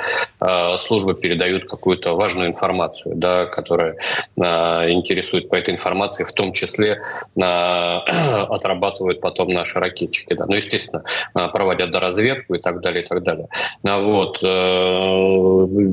службы 0.78 1.14
передают 1.14 1.66
какую-то 1.66 2.14
важную 2.14 2.48
информацию, 2.48 3.14
да, 3.16 3.46
которая 3.46 3.96
э, 4.36 4.42
интересует 4.90 5.48
по 5.48 5.56
этой 5.56 5.74
информации, 5.74 6.24
в 6.24 6.32
том 6.32 6.52
числе 6.52 7.00
э, 7.36 7.40
отрабатывают 7.40 9.20
потом 9.20 9.48
наши 9.48 9.78
ракетчики. 9.78 10.34
Да. 10.34 10.46
Ну, 10.46 10.56
естественно, 10.56 11.04
проводят 11.32 11.90
доразведку 11.90 12.54
и 12.54 12.58
так 12.58 12.80
далее, 12.80 13.02
и 13.02 13.06
так 13.06 13.22
далее. 13.22 13.48
А 13.84 13.98
вот. 13.98 14.40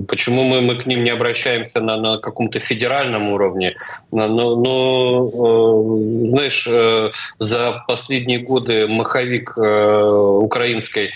Почему 0.07 0.43
мы, 0.43 0.61
мы 0.61 0.75
к 0.75 0.85
ним 0.85 1.03
не 1.03 1.09
обращаемся 1.09 1.79
на, 1.81 1.97
на 1.97 2.17
каком-то 2.17 2.59
федеральном 2.59 3.29
уровне? 3.29 3.75
Ну, 4.11 4.55
ну, 4.55 6.29
знаешь, 6.29 6.67
за 7.39 7.83
последние 7.87 8.39
годы 8.39 8.87
маховик 8.87 9.57
украинской 9.57 11.11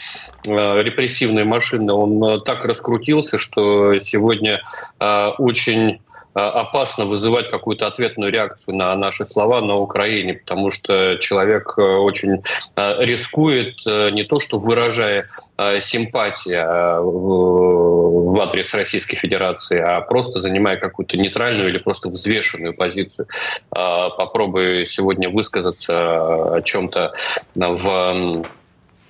репрессивной 0.45 1.43
машины, 1.43 1.93
он 1.93 2.41
так 2.43 2.65
раскрутился, 2.65 3.00
крутился, 3.01 3.37
что 3.37 3.97
сегодня 3.99 4.61
э, 4.99 5.27
очень 5.39 5.99
а, 6.33 6.61
опасно 6.61 7.05
вызывать 7.05 7.49
какую-то 7.49 7.87
ответную 7.87 8.31
реакцию 8.31 8.77
на 8.77 8.95
наши 8.95 9.25
слова 9.25 9.59
на 9.59 9.75
Украине, 9.75 10.35
потому 10.35 10.71
что 10.71 11.17
человек 11.17 11.73
э, 11.77 11.81
очень 11.81 12.41
э, 12.75 13.03
рискует 13.03 13.85
не 13.85 14.23
то, 14.23 14.39
что 14.39 14.59
выражая 14.59 15.27
симпатия 15.79 16.99
в 17.01 18.39
адрес 18.39 18.73
Российской 18.73 19.17
Федерации, 19.17 19.79
а 19.79 20.01
просто 20.01 20.39
занимая 20.39 20.77
какую-то 20.77 21.17
нейтральную 21.17 21.69
или 21.69 21.77
просто 21.77 22.09
взвешенную 22.09 22.73
позицию. 22.73 23.27
Попробуй 23.69 24.85
сегодня 24.85 25.29
высказаться 25.29 26.55
о 26.55 26.61
чем-то 26.61 27.13
в 27.55 28.45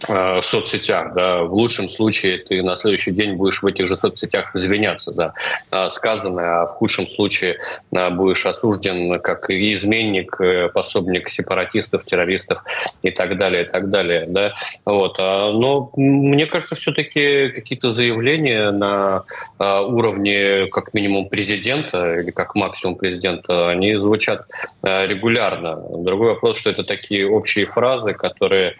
Э, 0.07 0.41
соцсетях. 0.41 1.13
Да. 1.13 1.43
В 1.43 1.53
лучшем 1.53 1.89
случае 1.89 2.37
ты 2.37 2.61
на 2.63 2.75
следующий 2.75 3.11
день 3.11 3.33
будешь 3.33 3.61
в 3.61 3.67
этих 3.67 3.87
же 3.87 3.95
соцсетях 3.95 4.55
извиняться 4.55 5.11
за 5.11 5.33
э, 5.71 5.89
сказанное, 5.89 6.61
а 6.61 6.65
в 6.65 6.69
худшем 6.69 7.07
случае 7.07 7.57
э, 7.91 8.09
будешь 8.09 8.45
осужден 8.45 9.19
как 9.19 9.49
изменник, 9.49 10.39
пособник 10.73 11.29
сепаратистов, 11.29 12.05
террористов 12.05 12.63
и 13.03 13.11
так 13.11 13.37
далее, 13.37 13.65
и 13.65 13.67
так 13.67 13.89
далее. 13.89 14.25
Да. 14.27 14.53
Вот. 14.85 15.17
А, 15.19 15.51
но 15.51 15.91
мне 15.95 16.45
кажется, 16.45 16.75
все-таки 16.75 17.49
какие-то 17.49 17.89
заявления 17.89 18.71
на 18.71 19.23
уровне 19.59 20.67
как 20.67 20.93
минимум 20.93 21.29
президента 21.29 22.13
или 22.13 22.31
как 22.31 22.55
максимум 22.55 22.95
президента, 22.95 23.69
они 23.69 23.95
звучат 23.95 24.45
регулярно. 24.81 25.75
Другой 25.75 26.29
вопрос, 26.29 26.57
что 26.57 26.69
это 26.69 26.83
такие 26.83 27.29
общие 27.29 27.65
фразы, 27.65 28.13
которые 28.13 28.75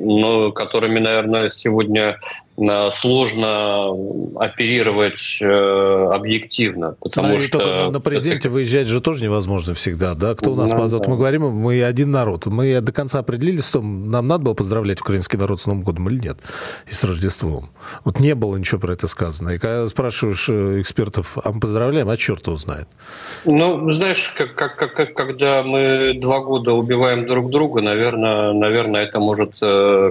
но 0.00 0.52
которыми, 0.52 0.98
наверное, 0.98 1.48
сегодня 1.48 2.18
Э, 2.58 2.90
сложно 2.90 3.90
оперировать 4.36 5.38
э, 5.40 5.46
объективно, 5.46 6.96
потому 7.00 7.34
ну, 7.34 7.40
что... 7.40 7.90
На 7.90 8.00
президенте 8.00 8.48
выезжать 8.48 8.88
же 8.88 9.00
тоже 9.00 9.24
невозможно 9.24 9.74
всегда, 9.74 10.14
да? 10.14 10.34
Кто 10.34 10.52
у 10.52 10.54
нас 10.56 10.72
ну? 10.72 10.88
Да. 10.88 11.08
Мы 11.08 11.16
говорим, 11.16 11.48
мы 11.50 11.84
один 11.84 12.10
народ. 12.10 12.46
Мы 12.46 12.80
до 12.80 12.90
конца 12.90 13.20
определились 13.20 13.64
в 13.64 13.72
том, 13.72 14.10
нам 14.10 14.26
надо 14.26 14.44
было 14.44 14.54
поздравлять 14.54 15.00
украинский 15.00 15.38
народ 15.38 15.60
с 15.60 15.66
Новым 15.66 15.84
годом 15.84 16.08
или 16.08 16.18
нет? 16.18 16.38
И 16.90 16.94
с 16.94 17.04
Рождеством. 17.04 17.70
Вот 18.04 18.18
не 18.18 18.34
было 18.34 18.56
ничего 18.56 18.80
про 18.80 18.94
это 18.94 19.06
сказано. 19.06 19.50
И 19.50 19.58
когда 19.58 19.86
спрашиваешь 19.86 20.48
э, 20.48 20.80
экспертов, 20.80 21.38
а 21.42 21.52
мы 21.52 21.60
поздравляем, 21.60 22.08
а 22.08 22.16
черт 22.16 22.44
его 22.46 22.56
знает. 22.56 22.88
Ну, 23.44 23.88
знаешь, 23.90 24.32
как, 24.36 24.56
как, 24.56 24.76
как, 24.76 25.14
когда 25.14 25.62
мы 25.62 26.14
два 26.20 26.40
года 26.40 26.72
убиваем 26.72 27.26
друг 27.26 27.50
друга, 27.50 27.82
наверное, 27.82 28.52
наверное 28.52 29.04
это 29.04 29.20
может 29.20 29.58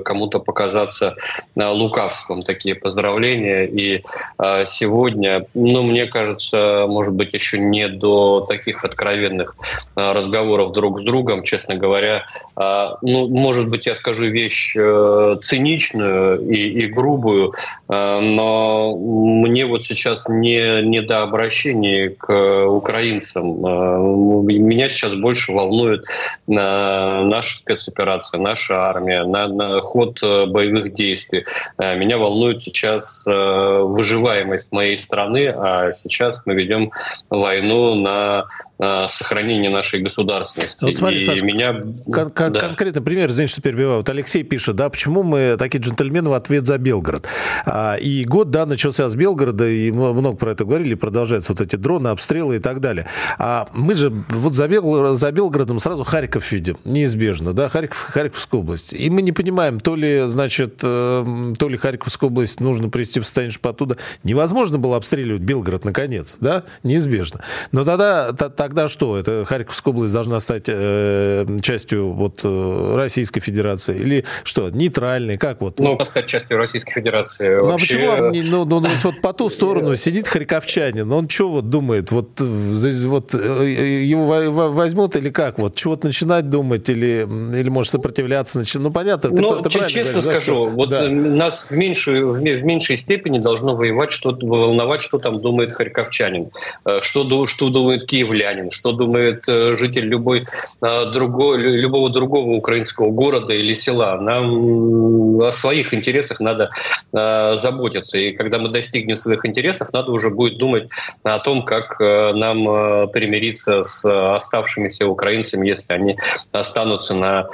кому-то 0.04 0.40
показаться 0.40 1.16
лукавством 1.56 2.38
вам 2.38 2.44
такие 2.44 2.76
поздравления. 2.76 3.66
И 3.66 4.04
э, 4.40 4.66
сегодня, 4.66 5.46
ну, 5.54 5.84
мне 5.84 6.06
кажется, 6.06 6.86
может 6.88 7.14
быть, 7.14 7.34
еще 7.34 7.60
не 7.60 7.88
до 7.88 8.46
таких 8.48 8.86
откровенных 8.86 9.56
э, 9.96 10.12
разговоров 10.12 10.72
друг 10.72 11.00
с 11.00 11.04
другом, 11.04 11.44
честно 11.44 11.76
говоря. 11.76 12.26
Э, 12.56 12.96
ну, 13.02 13.28
может 13.28 13.70
быть, 13.70 13.88
я 13.88 13.96
скажу 13.96 14.26
вещь 14.26 14.76
э, 14.78 15.38
циничную 15.42 16.48
и, 16.50 16.86
и 16.86 16.88
грубую, 16.88 17.54
э, 17.90 18.20
но 18.20 18.96
мне 18.98 19.66
вот 19.66 19.84
сейчас 19.84 20.30
не, 20.30 20.82
не 20.84 21.02
до 21.02 21.24
обращения 21.24 22.10
к 22.10 22.66
украинцам. 22.68 23.66
Э, 23.66 23.98
меня 23.98 24.90
сейчас 24.90 25.14
больше 25.16 25.52
волнует 25.52 26.06
э, 26.48 26.52
наша 26.52 27.58
спецоперация, 27.58 28.40
наша 28.40 28.86
армия, 28.86 29.24
на, 29.24 29.48
на 29.48 29.67
ход 29.82 30.20
э, 30.24 30.46
боевых 30.46 30.94
действий. 30.94 31.46
Э, 31.78 31.98
меня 31.98 32.18
волнует 32.18 32.62
сейчас 32.62 33.24
э, 33.28 33.80
выживаемость 33.84 34.72
моей 34.72 34.98
страны, 34.98 35.48
а 35.48 35.92
сейчас 35.92 36.42
мы 36.46 36.56
ведем 36.56 36.92
войну 37.30 37.96
на 37.96 38.46
э, 38.80 39.08
сохранение 39.10 39.70
нашей 39.70 40.02
государственности. 40.02 40.84
Вот 40.86 40.96
смотри, 40.96 41.20
и 41.20 41.26
Саша, 41.26 41.46
меня... 41.46 41.74
кон- 42.14 42.32
кон- 42.32 42.54
да. 42.54 42.60
конкретный 42.60 43.02
пример, 43.02 43.28
извините, 43.28 43.54
что 43.54 43.62
перебиваю. 43.62 43.98
Вот 43.98 44.10
Алексей 44.10 44.44
пишет, 44.44 44.76
да, 44.76 44.90
почему 44.90 45.24
мы 45.24 45.56
такие 45.58 45.80
джентльмены 45.80 46.30
в 46.30 46.34
ответ 46.34 46.66
за 46.66 46.78
Белгород. 46.78 47.26
А, 47.66 47.96
и 47.96 48.24
год, 48.24 48.50
да, 48.50 48.66
начался 48.66 49.10
с 49.10 49.16
Белгорода, 49.16 49.68
и 49.68 49.92
много 49.92 50.38
про 50.38 50.52
это 50.52 50.66
говорили, 50.66 50.94
продолжаются 50.96 51.54
вот 51.54 51.62
эти 51.62 51.76
дроны, 51.76 52.10
обстрелы 52.10 52.58
и 52.58 52.60
так 52.60 52.80
далее. 52.80 53.08
А 53.38 53.68
мы 53.74 53.94
же 53.96 54.12
вот 54.30 54.54
за, 54.54 54.68
Бел, 54.68 55.16
за 55.16 55.32
Белгородом 55.32 55.80
сразу 55.80 56.04
Харьков 56.04 56.52
видим, 56.52 56.78
неизбежно, 56.86 57.54
да, 57.54 57.70
Харьков, 57.70 58.02
Харьковская 58.02 58.62
область. 58.62 58.94
И 58.94 59.10
мы 59.10 59.22
не 59.22 59.32
понимаем, 59.32 59.57
то 59.84 59.96
ли, 59.96 60.24
значит, 60.28 60.80
э, 60.84 61.54
то 61.58 61.70
ли 61.70 61.78
Харьковская 61.78 62.30
область 62.30 62.60
нужно 62.60 62.90
привести 62.90 63.20
в 63.20 63.24
состояние, 63.24 63.52
чтобы 63.52 63.70
оттуда 63.70 63.98
невозможно 64.24 64.78
было 64.80 64.98
обстреливать 64.98 65.42
Белгород, 65.42 65.86
наконец, 65.86 66.38
да, 66.40 66.64
неизбежно. 66.84 67.42
Но 67.72 67.84
тогда, 67.86 68.32
тогда 68.34 68.88
что? 68.88 69.18
Это 69.18 69.46
Харьковская 69.46 69.94
область 69.94 70.14
должна 70.14 70.40
стать 70.40 70.66
э, 70.68 71.46
частью 71.62 72.12
вот 72.12 72.42
э, 72.44 72.94
Российской 72.96 73.40
Федерации 73.40 73.98
или 73.98 74.26
что? 74.44 74.70
Нейтральной? 74.70 75.38
Как 75.38 75.62
вот? 75.62 75.80
Ну, 75.80 75.98
стать 76.06 76.28
частью 76.28 76.58
Российской 76.58 76.94
Федерации. 76.94 77.56
Ну, 77.56 77.68
вообще... 77.68 78.08
а 78.08 78.32
почему? 78.32 78.52
Ну, 78.52 78.66
ну, 78.66 78.80
ну, 78.80 78.90
вот 79.04 79.22
по 79.22 79.34
ту 79.34 79.50
сторону 79.58 79.96
сидит 79.96 80.28
харьковчанин, 80.28 81.12
он 81.12 81.30
что 81.30 81.50
вот 81.50 81.70
думает? 81.70 82.12
Вот, 82.12 82.40
вот 82.40 83.36
э, 83.36 84.04
его 84.04 84.26
возьмут 84.72 85.16
или 85.16 85.30
как? 85.30 85.60
Вот 85.60 85.76
чего-то 85.76 86.08
начинать 86.08 86.50
думать 86.50 86.90
или, 86.90 87.28
или 87.60 87.70
может 87.70 87.92
сопротивляться? 87.92 88.64
Ну, 88.76 88.92
понятно. 88.92 89.30
Ну, 89.42 89.62
ты 89.62 89.70
честно 89.88 90.22
говоришь, 90.22 90.42
скажу, 90.42 90.66
вот 90.66 90.90
да. 90.90 91.08
нас 91.10 91.68
в 91.70 91.72
меньшую 91.72 92.34
в 92.34 92.42
меньшей 92.42 92.98
степени 92.98 93.40
должно 93.40 93.76
воевать, 93.76 94.12
что 94.12 94.38
волновать, 94.42 95.02
что 95.02 95.20
там 95.20 95.42
думает 95.42 95.74
харьковчанин, 95.74 96.52
э, 96.86 97.00
что, 97.02 97.46
что 97.46 97.70
думает 97.70 98.06
киевлянин, 98.06 98.72
что 98.72 98.92
думает 98.92 99.44
э, 99.48 99.76
житель 99.76 100.06
любой, 100.06 100.46
э, 100.82 101.12
другой, 101.14 101.60
любого 101.60 102.10
другого 102.10 102.52
украинского 102.52 103.12
города 103.12 103.54
или 103.54 103.74
села. 103.74 104.20
Нам 104.20 105.42
о 105.42 105.52
своих 105.52 105.94
интересах 105.94 106.40
надо 106.40 106.70
заботиться. 107.12 108.18
И 108.18 108.32
когда 108.32 108.58
мы 108.58 108.70
достигнем 108.70 109.18
своих 109.18 109.46
интересов, 109.46 109.94
надо 109.94 110.12
уже 110.12 110.30
будет 110.30 110.58
думать 110.58 110.90
о 111.24 111.40
том, 111.40 111.64
как 111.64 112.00
нам 112.00 113.10
примириться 113.10 113.84
с 113.84 114.06
оставшимися 114.36 115.08
украинцами, 115.08 115.68
если 115.68 115.94
они 115.94 116.18
останутся 116.52 117.14
на 117.14 117.48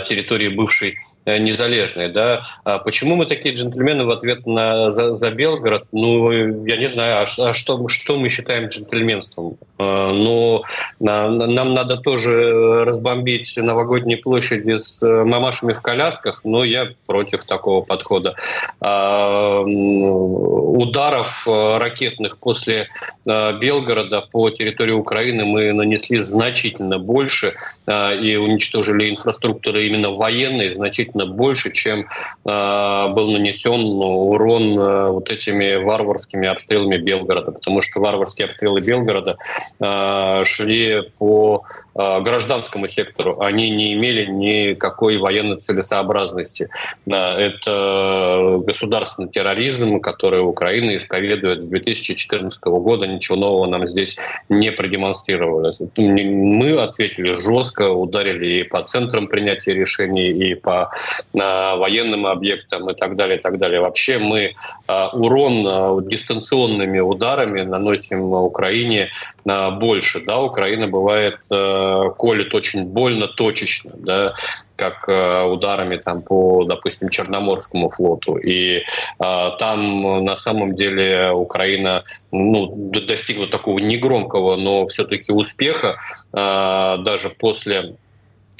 территории 0.00 0.48
бывшей 0.48 0.96
Э, 1.26 1.38
незалежной. 1.38 2.08
Да? 2.08 2.42
А 2.62 2.78
почему 2.78 3.16
мы 3.16 3.26
такие 3.26 3.52
джентльмены 3.52 4.04
в 4.04 4.10
ответ 4.10 4.46
на, 4.46 4.92
за, 4.92 5.14
за 5.14 5.30
Белгород? 5.32 5.86
Ну, 5.90 6.30
я 6.64 6.76
не 6.76 6.86
знаю, 6.86 7.18
а, 7.18 7.22
а 7.48 7.52
что, 7.52 7.88
что 7.88 8.16
мы 8.16 8.28
считаем 8.28 8.68
джентльменством? 8.68 9.56
А, 9.76 10.12
ну, 10.12 10.62
на, 11.00 11.28
нам 11.28 11.74
надо 11.74 11.96
тоже 11.96 12.84
разбомбить 12.84 13.56
новогодние 13.56 14.18
площади 14.18 14.76
с 14.76 15.02
э, 15.02 15.24
мамашами 15.24 15.72
в 15.72 15.82
колясках, 15.82 16.42
но 16.44 16.62
я 16.62 16.90
против 17.08 17.42
такого 17.42 17.80
подхода. 17.82 18.36
А, 18.80 19.62
ударов 19.62 21.44
ракетных 21.48 22.38
после 22.38 22.88
Белгорода 23.24 24.20
по 24.20 24.50
территории 24.50 24.92
Украины 24.92 25.44
мы 25.44 25.72
нанесли 25.72 26.18
значительно 26.18 26.98
больше 26.98 27.54
и 27.88 28.36
уничтожили 28.36 29.10
инфраструктуру 29.10 29.80
именно 29.80 30.10
военной 30.10 30.70
значительно 30.70 31.15
значительно 31.16 31.26
больше, 31.26 31.72
чем 31.72 32.00
э, 32.00 33.08
был 33.14 33.30
нанесен 33.30 33.80
ну, 33.80 34.28
урон 34.28 34.78
э, 34.78 35.10
вот 35.10 35.30
этими 35.30 35.76
варварскими 35.76 36.48
обстрелами 36.48 36.98
Белгорода, 36.98 37.52
потому 37.52 37.80
что 37.80 38.00
варварские 38.00 38.46
обстрелы 38.46 38.80
Белгорода 38.80 39.36
э, 39.80 40.44
шли 40.44 41.02
по 41.18 41.64
э, 41.94 42.20
гражданскому 42.20 42.88
сектору, 42.88 43.40
они 43.40 43.70
не 43.70 43.94
имели 43.94 44.26
никакой 44.26 45.18
военной 45.18 45.56
целесообразности. 45.56 46.68
Да, 47.06 47.38
это 47.38 48.60
государственный 48.66 49.28
терроризм, 49.28 50.00
который 50.00 50.40
Украина 50.40 50.94
исповедует 50.96 51.62
с 51.62 51.66
2014 51.66 52.64
года, 52.64 53.06
ничего 53.06 53.36
нового 53.36 53.66
нам 53.66 53.88
здесь 53.88 54.16
не 54.48 54.72
продемонстрировали. 54.72 55.72
Мы 55.96 56.80
ответили 56.80 57.32
жестко, 57.32 57.90
ударили 57.90 58.60
и 58.60 58.62
по 58.62 58.82
центрам 58.82 59.28
принятия 59.28 59.74
решений, 59.74 60.30
и 60.30 60.54
по 60.54 60.90
военным 61.32 62.26
объектам 62.26 62.90
и 62.90 62.94
так 62.94 63.16
далее, 63.16 63.38
и 63.38 63.40
так 63.40 63.58
далее. 63.58 63.80
Вообще 63.80 64.18
мы 64.18 64.54
а, 64.86 65.08
урон 65.08 65.66
а, 65.66 66.00
дистанционными 66.02 66.98
ударами 67.00 67.62
наносим 67.62 68.32
Украине 68.32 69.10
больше. 69.44 70.24
Да, 70.26 70.40
Украина 70.40 70.88
бывает 70.88 71.38
колет 71.48 72.52
очень 72.52 72.88
больно, 72.88 73.28
точечно, 73.28 73.92
да, 73.94 74.34
как 74.74 75.06
ударами 75.06 75.96
там 75.96 76.22
по, 76.22 76.64
допустим, 76.64 77.10
Черноморскому 77.10 77.88
флоту. 77.88 78.36
И 78.38 78.82
там 79.18 80.24
на 80.24 80.34
самом 80.34 80.74
деле 80.74 81.30
Украина 81.30 82.02
ну, 82.32 82.90
достигла 83.06 83.46
такого 83.46 83.78
негромкого, 83.78 84.56
но 84.56 84.88
все-таки 84.88 85.30
успеха 85.30 85.96
даже 86.32 87.30
после 87.38 87.94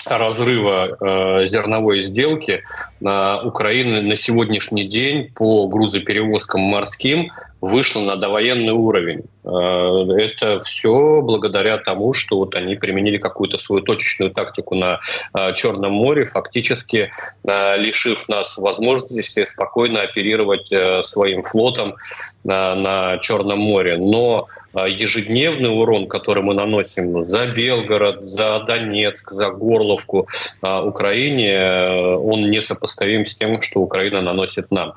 разрыва 0.06 0.96
э, 1.00 1.46
зерновой 1.46 2.02
сделки 2.02 2.62
э, 3.00 3.36
Украина 3.44 4.02
на 4.02 4.16
сегодняшний 4.16 4.84
день 4.84 5.32
по 5.34 5.66
грузоперевозкам 5.68 6.60
морским 6.60 7.30
вышла 7.60 8.00
на 8.00 8.16
довоенный 8.16 8.72
уровень. 8.72 9.24
Э, 9.44 10.22
это 10.22 10.58
все 10.58 11.20
благодаря 11.22 11.78
тому, 11.78 12.12
что 12.12 12.38
вот 12.38 12.54
они 12.54 12.76
применили 12.76 13.18
какую-то 13.18 13.58
свою 13.58 13.82
точечную 13.82 14.30
тактику 14.30 14.74
на 14.74 15.00
э, 15.34 15.52
Черном 15.54 15.92
море, 15.92 16.24
фактически 16.24 17.10
лишив 17.44 18.28
нас 18.28 18.56
возможности 18.58 19.44
спокойно 19.46 20.02
оперировать 20.02 20.68
своим 21.04 21.42
флотом 21.42 21.96
на 22.44 23.18
Черном 23.18 23.58
море. 23.58 23.96
Но 23.96 24.48
ежедневный 24.84 25.70
урон, 25.70 26.06
который 26.06 26.42
мы 26.42 26.54
наносим 26.54 27.26
за 27.26 27.46
Белгород, 27.46 28.26
за 28.26 28.60
Донецк, 28.60 29.30
за 29.30 29.50
Горловку 29.50 30.28
а, 30.60 30.84
Украине, 30.84 31.52
э, 31.52 32.14
он 32.16 32.50
несопоставим 32.50 33.24
с 33.24 33.34
тем, 33.34 33.60
что 33.62 33.80
Украина 33.80 34.20
наносит 34.20 34.70
нам. 34.70 34.92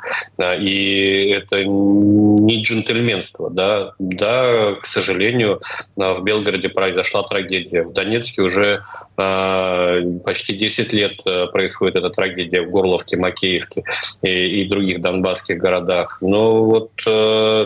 И 0.59 1.29
это 1.29 1.63
не 1.63 2.61
джентльменство. 2.61 3.49
Да, 3.49 3.93
да 3.99 4.75
к 4.81 4.85
сожалению, 4.85 5.61
в 5.95 6.21
Белгороде 6.23 6.69
произошла 6.69 7.23
трагедия. 7.23 7.83
В 7.83 7.93
Донецке 7.93 8.41
уже 8.41 8.83
а, 9.17 9.95
почти 10.25 10.55
10 10.57 10.93
лет 10.93 11.13
э, 11.25 11.47
происходит 11.47 11.95
эта 11.95 12.09
трагедия 12.09 12.61
в 12.61 12.69
Горловке, 12.69 13.17
Макеевке 13.17 13.83
и, 14.21 14.61
и 14.61 14.67
других 14.67 15.01
донбасских 15.01 15.57
городах. 15.57 16.19
Но 16.21 16.65
вот 16.65 16.91
э, 17.05 17.65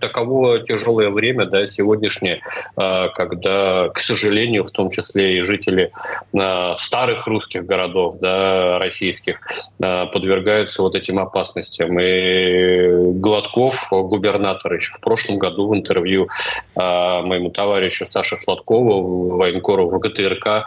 таково 0.00 0.60
тяжелое 0.60 1.10
время, 1.14 1.46
да, 1.46 1.66
сегодняшнее, 1.66 2.40
когда, 2.76 3.88
к 3.88 3.98
сожалению, 3.98 4.64
в 4.64 4.70
том 4.70 4.90
числе 4.90 5.38
и 5.38 5.40
жители 5.40 5.92
старых 6.78 7.26
русских 7.26 7.64
городов, 7.64 8.18
да, 8.18 8.78
российских, 8.78 9.40
подвергаются 9.78 10.82
вот 10.82 10.94
этим 10.94 11.18
опасностям. 11.18 11.98
И 11.98 13.12
Гладков, 13.14 13.88
губернатор, 13.90 14.74
еще 14.74 14.92
в 14.92 15.00
прошлом 15.00 15.38
году 15.38 15.68
в 15.68 15.74
интервью 15.74 16.28
моему 16.74 17.50
товарищу 17.50 18.04
Саше 18.04 18.36
Сладкову, 18.36 19.36
военкору 19.36 19.88
ВГТРК, 19.88 20.66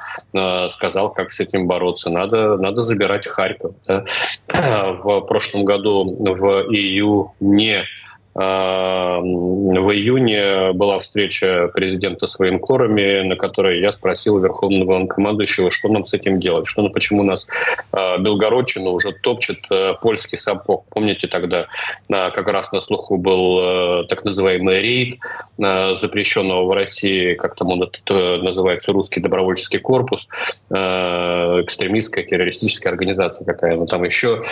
сказал, 0.70 1.12
как 1.12 1.32
с 1.32 1.40
этим 1.40 1.68
бороться. 1.68 2.10
Надо, 2.10 2.58
надо 2.58 2.82
забирать 2.82 3.28
Харьков. 3.28 3.74
Да. 3.86 4.06
В 5.04 5.22
прошлом 5.22 5.66
году 5.66 6.04
в 6.04 6.74
июне 6.74 7.82
а, 7.82 8.07
в 8.38 9.92
июне 9.94 10.72
была 10.74 11.00
встреча 11.00 11.72
президента 11.74 12.28
с 12.28 12.38
военкорами, 12.38 13.28
на 13.28 13.36
которой 13.36 13.82
я 13.82 13.92
спросил 13.92 14.38
верховного 14.38 14.86
главнокомандующего, 14.86 15.72
что 15.72 15.90
нам 15.90 16.06
с 16.06 16.14
этим 16.14 16.40
делать, 16.40 16.68
что, 16.68 16.84
ну, 16.84 16.92
почему 16.92 17.24
нас 17.24 17.48
а, 17.92 18.20
Белгородчина 18.20 18.92
уже 18.92 19.12
топчет 19.12 19.58
а, 19.72 19.96
польский 19.96 20.38
сапог. 20.38 20.86
Помните, 20.92 21.28
тогда 21.28 21.66
как 22.10 22.48
раз 22.50 22.72
на 22.72 22.80
слуху 22.80 23.18
был 23.18 24.06
так 24.08 24.24
называемый 24.24 24.82
рейд 24.82 25.20
запрещенного 25.58 26.66
в 26.66 26.72
России, 26.72 27.34
как 27.34 27.56
там 27.56 27.70
он 27.70 27.84
это 27.84 28.38
называется, 28.38 28.94
русский 28.94 29.20
добровольческий 29.20 29.80
корпус, 29.80 30.28
экстремистская 30.70 32.24
террористическая 32.24 32.94
организация 32.94 33.46
какая, 33.46 33.76
но 33.76 33.86
там 33.86 34.04
еще, 34.04 34.44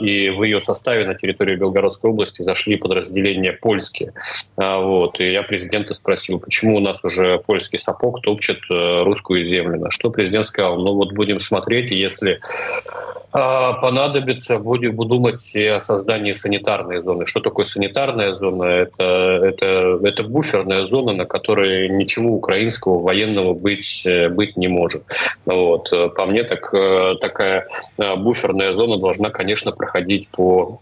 и 0.00 0.30
в 0.30 0.42
ее 0.42 0.60
составе 0.60 1.06
на 1.06 1.14
территории 1.14 1.56
Белгородской 1.56 2.10
области 2.10 2.42
зашли 2.42 2.76
подразделения 2.76 3.17
подразделения 3.18 3.52
польские. 3.52 4.12
А, 4.56 4.78
вот. 4.80 5.20
И 5.20 5.30
я 5.30 5.42
президента 5.42 5.94
спросил, 5.94 6.38
почему 6.38 6.76
у 6.76 6.80
нас 6.80 7.04
уже 7.04 7.38
польский 7.38 7.78
сапог 7.78 8.22
топчет 8.22 8.58
э, 8.70 9.02
русскую 9.02 9.44
землю. 9.44 9.78
На 9.78 9.90
что 9.90 10.10
президент 10.10 10.46
сказал, 10.46 10.76
ну 10.76 10.94
вот 10.94 11.12
будем 11.12 11.40
смотреть, 11.40 11.90
если 11.90 12.40
а, 13.32 13.74
понадобится, 13.74 14.58
будем 14.58 14.96
думать 14.96 15.56
о 15.56 15.78
создании 15.78 16.32
санитарной 16.32 17.00
зоны. 17.00 17.26
Что 17.26 17.40
такое 17.40 17.66
санитарная 17.66 18.34
зона? 18.34 18.64
Это, 18.64 19.04
это, 19.04 19.98
это 20.02 20.24
буферная 20.24 20.86
зона, 20.86 21.12
на 21.12 21.26
которой 21.26 21.88
ничего 21.88 22.34
украинского 22.34 23.00
военного 23.00 23.54
быть, 23.54 24.02
э, 24.06 24.28
быть 24.28 24.56
не 24.56 24.68
может. 24.68 25.04
Вот. 25.44 25.90
По 26.16 26.26
мне, 26.26 26.44
так, 26.44 26.72
э, 26.74 27.14
такая 27.20 27.66
буферная 27.98 28.72
зона 28.72 28.98
должна, 28.98 29.30
конечно, 29.30 29.72
проходить 29.72 30.28
по 30.28 30.80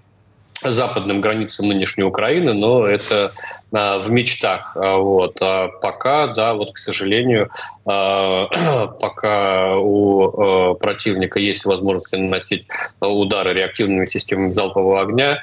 западным 0.62 1.20
границам 1.20 1.68
нынешней 1.68 2.04
Украины, 2.04 2.52
но 2.52 2.86
это 2.86 3.32
а, 3.72 3.98
в 3.98 4.10
мечтах. 4.10 4.76
А, 4.76 4.96
вот. 4.96 5.38
А 5.40 5.68
пока, 5.68 6.28
да, 6.28 6.54
вот, 6.54 6.72
к 6.72 6.78
сожалению, 6.78 7.50
а, 7.84 8.46
пока 9.00 9.76
у 9.76 10.70
а, 10.70 10.74
противника 10.74 11.38
есть 11.38 11.64
возможность 11.64 12.12
наносить 12.12 12.66
удары 13.00 13.54
реактивными 13.54 14.06
системами 14.06 14.52
залпового 14.52 15.00
огня, 15.00 15.42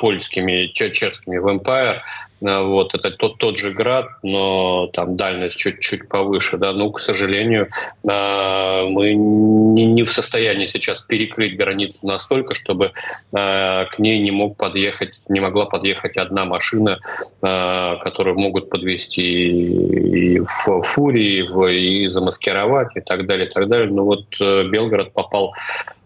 польскими, 0.00 0.66
чешскими 0.72 1.36
в 1.36 1.46
Empire, 1.46 2.00
вот, 2.40 2.94
это 2.94 3.10
тот, 3.10 3.38
тот 3.38 3.58
же 3.58 3.72
град, 3.72 4.06
но 4.22 4.88
там 4.92 5.16
дальность 5.16 5.56
чуть-чуть 5.56 6.08
повыше, 6.08 6.56
да, 6.56 6.72
но, 6.72 6.90
к 6.90 7.00
сожалению, 7.00 7.68
а, 8.08 8.84
мы 8.86 9.14
не, 9.14 9.84
не 9.86 10.04
в 10.04 10.10
состоянии 10.10 10.66
сейчас 10.66 11.02
перекрыть 11.02 11.56
границу 11.56 12.06
настолько, 12.06 12.54
чтобы 12.54 12.92
а, 13.32 13.86
к 13.86 13.98
ней 13.98 14.20
не 14.20 14.30
мог 14.30 14.56
подъехать, 14.56 15.14
не 15.28 15.40
могла 15.40 15.66
подъехать 15.66 16.16
одна 16.16 16.44
машина, 16.44 16.98
которую 17.40 18.38
могут 18.38 18.70
подвести 18.70 19.22
и 19.22 20.40
в 20.40 20.82
фурии, 20.82 22.04
и 22.04 22.08
замаскировать, 22.08 22.96
и 22.96 23.00
так 23.00 23.26
далее, 23.26 23.48
и 23.48 23.50
так 23.50 23.68
далее. 23.68 23.90
Но 23.90 24.04
вот 24.04 24.24
э, 24.40 24.64
Белгород 24.64 25.12
попал 25.12 25.54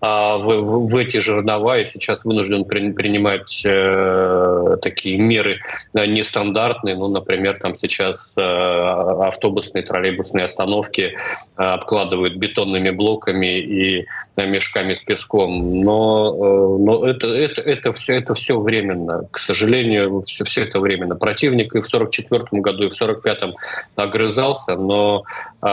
в, 0.01 0.43
в, 0.43 0.89
в 0.89 0.97
эти 0.97 1.19
жернова 1.19 1.79
и 1.79 1.85
сейчас 1.85 2.25
вынужден 2.25 2.65
при, 2.65 2.91
принимать 2.91 3.63
э, 3.65 4.77
такие 4.83 5.17
меры 5.17 5.61
не 5.95 6.22
нестандартные. 6.23 6.95
Ну, 6.97 7.09
например, 7.09 7.59
там 7.59 7.75
сейчас 7.75 8.35
э, 8.37 8.43
автобусные, 8.43 9.83
троллейбусные 9.83 10.45
остановки 10.45 11.01
э, 11.01 11.63
обкладывают 11.63 12.37
бетонными 12.37 12.91
блоками 12.91 13.59
и 13.59 14.07
э, 14.39 14.47
мешками 14.47 14.95
с 14.95 15.03
песком. 15.03 15.81
Но, 15.81 16.79
но 16.79 17.07
это, 17.07 17.29
это, 17.29 17.61
это, 17.61 17.93
все, 17.93 18.15
это 18.15 18.35
все 18.35 18.61
временно. 18.61 19.29
К 19.31 19.39
сожалению, 19.39 20.23
все, 20.27 20.45
все 20.45 20.63
это 20.63 20.81
временно. 20.81 21.17
Противник 21.17 21.75
и 21.75 21.81
в 21.81 21.87
1944 21.87 22.63
году, 22.63 22.85
и 22.85 22.91
в 22.91 22.95
1945 22.95 23.55
огрызался, 23.97 24.77
но 24.77 25.25
э, 25.61 25.67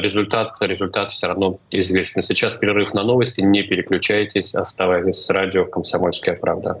результат, 0.00 0.56
результат 0.60 1.10
все 1.10 1.26
равно 1.26 1.58
известен. 1.70 2.22
Сейчас 2.22 2.54
перерыв 2.54 2.94
на 2.94 3.02
новости. 3.02 3.40
Не 3.40 3.62
переключайтесь, 3.62 4.54
оставайтесь 4.54 5.16
с 5.16 5.30
радио 5.30 5.64
«Комсомольская 5.64 6.36
правда». 6.36 6.80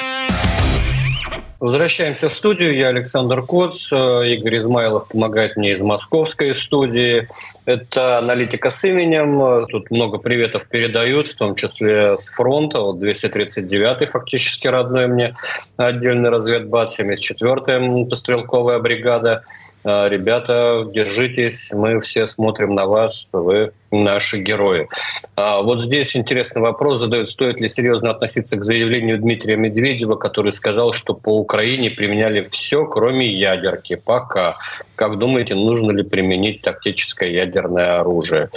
Возвращаемся 1.61 2.27
в 2.27 2.33
студию. 2.33 2.75
Я 2.75 2.87
Александр 2.87 3.43
Коц. 3.43 3.93
Игорь 3.93 4.57
Измайлов 4.57 5.07
помогает 5.07 5.57
мне 5.57 5.73
из 5.73 5.81
московской 5.83 6.55
студии. 6.55 7.27
Это 7.65 8.17
аналитика 8.17 8.71
с 8.71 8.83
именем. 8.83 9.67
Тут 9.67 9.91
много 9.91 10.17
приветов 10.17 10.67
передают, 10.67 11.27
в 11.27 11.37
том 11.37 11.53
числе 11.53 12.17
с 12.17 12.33
фронта. 12.33 12.81
Вот 12.81 12.95
239-й 13.03 14.07
фактически 14.07 14.67
родной 14.69 15.05
мне 15.05 15.35
отдельный 15.77 16.31
разведбат, 16.31 16.89
74-я 16.99 17.79
мотострелковая 17.79 18.79
бригада. 18.79 19.41
А, 19.83 20.07
ребята, 20.09 20.87
держитесь, 20.91 21.71
мы 21.73 21.99
все 21.99 22.25
смотрим 22.25 22.73
на 22.73 22.87
вас, 22.87 23.29
вы 23.33 23.71
наши 23.91 24.39
герои. 24.39 24.87
А 25.35 25.61
вот 25.61 25.81
здесь 25.81 26.15
интересный 26.15 26.61
вопрос 26.61 26.99
задают, 26.99 27.29
стоит 27.29 27.59
ли 27.59 27.67
серьезно 27.67 28.11
относиться 28.11 28.57
к 28.57 28.63
заявлению 28.63 29.19
Дмитрия 29.19 29.57
Медведева, 29.57 30.15
который 30.15 30.51
сказал, 30.51 30.93
что 30.93 31.13
по 31.13 31.37
Украине 31.37 31.91
применяли 31.91 32.41
все, 32.41 32.85
кроме 32.85 33.27
ядерки. 33.27 33.95
Пока. 33.95 34.57
Как 34.95 35.17
думаете, 35.17 35.55
нужно 35.55 35.91
ли 35.91 36.03
применить 36.03 36.61
тактическое 36.61 37.29
ядерное 37.29 37.99
оружие? 37.99 38.49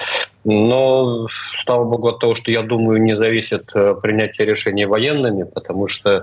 Но, 0.45 1.27
слава 1.57 1.85
богу, 1.85 2.09
от 2.09 2.19
того, 2.19 2.35
что 2.35 2.51
я 2.51 2.63
думаю, 2.63 3.03
не 3.03 3.17
зависит 3.17 3.75
э, 3.75 3.95
принятие 3.95 4.47
решений 4.47 4.85
военными, 4.85 5.45
потому 5.45 5.87
что, 5.87 6.23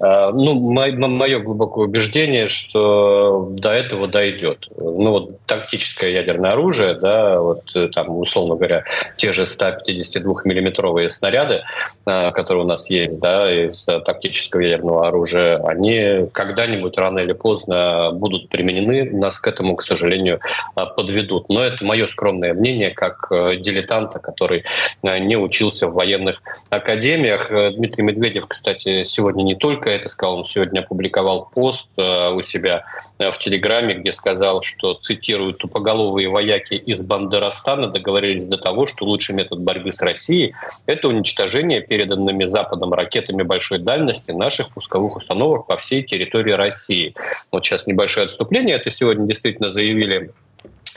э, 0.00 0.30
ну, 0.34 0.54
мое 0.60 1.38
глубокое 1.38 1.86
убеждение, 1.86 2.48
что 2.48 3.48
до 3.52 3.70
этого 3.72 4.08
дойдет. 4.08 4.66
Ну, 4.76 5.10
вот 5.10 5.40
тактическое 5.46 6.10
ядерное 6.10 6.50
оружие, 6.50 6.94
да, 6.94 7.38
вот 7.40 7.62
э, 7.76 7.88
там, 7.94 8.10
условно 8.16 8.56
говоря, 8.56 8.84
те 9.16 9.32
же 9.32 9.42
152-миллиметровые 9.42 11.08
снаряды, 11.08 11.62
которые 12.04 12.64
у 12.64 12.68
нас 12.68 12.90
есть, 12.90 13.20
да, 13.20 13.66
из 13.66 13.84
тактического 13.84 14.62
ядерного 14.62 15.06
оружия, 15.06 15.58
они 15.64 16.28
когда-нибудь 16.32 16.98
рано 16.98 17.20
или 17.20 17.32
поздно 17.32 18.10
будут 18.12 18.48
применены, 18.48 19.10
нас 19.12 19.38
к 19.38 19.46
этому, 19.46 19.76
к 19.76 19.82
сожалению, 19.82 20.40
подведут. 20.74 21.48
Но 21.48 21.62
это 21.62 21.84
мое 21.84 22.06
скромное 22.06 22.52
мнение, 22.54 22.90
как 22.90 23.30
дилетанта, 23.60 24.18
который 24.18 24.64
э, 25.02 25.18
не 25.18 25.36
учился 25.36 25.88
в 25.88 25.94
военных 25.94 26.42
академиях. 26.68 27.50
Э, 27.50 27.70
Дмитрий 27.70 28.02
Медведев, 28.02 28.46
кстати, 28.48 29.02
сегодня 29.02 29.42
не 29.42 29.54
только 29.54 29.90
это 29.90 30.08
сказал, 30.08 30.38
он 30.38 30.44
сегодня 30.44 30.80
опубликовал 30.80 31.50
пост 31.54 31.88
э, 31.96 32.30
у 32.30 32.40
себя 32.42 32.84
в 33.18 33.32
Телеграме, 33.38 33.94
где 33.94 34.12
сказал, 34.12 34.62
что, 34.62 34.94
цитирую, 34.94 35.54
«тупоголовые 35.54 36.28
вояки 36.28 36.74
из 36.74 37.04
Бандерастана 37.04 37.88
договорились 37.88 38.48
до 38.48 38.56
того, 38.56 38.86
что 38.86 39.04
лучший 39.04 39.34
метод 39.34 39.60
борьбы 39.60 39.92
с 39.92 40.02
Россией– 40.02 40.54
это 40.86 41.08
уничтожение 41.08 41.80
переданными 41.80 42.44
Западом 42.44 42.94
ракетами 42.94 43.42
большой 43.42 43.78
дальности 43.78 44.30
наших 44.30 44.72
пусковых 44.74 45.16
установок 45.16 45.66
по 45.66 45.76
всей 45.76 46.02
территории 46.02 46.52
России». 46.52 47.14
Вот 47.52 47.64
сейчас 47.64 47.86
небольшое 47.86 48.26
отступление. 48.26 48.76
Это 48.76 48.90
сегодня 48.90 49.26
действительно 49.26 49.70
заявили 49.70 50.32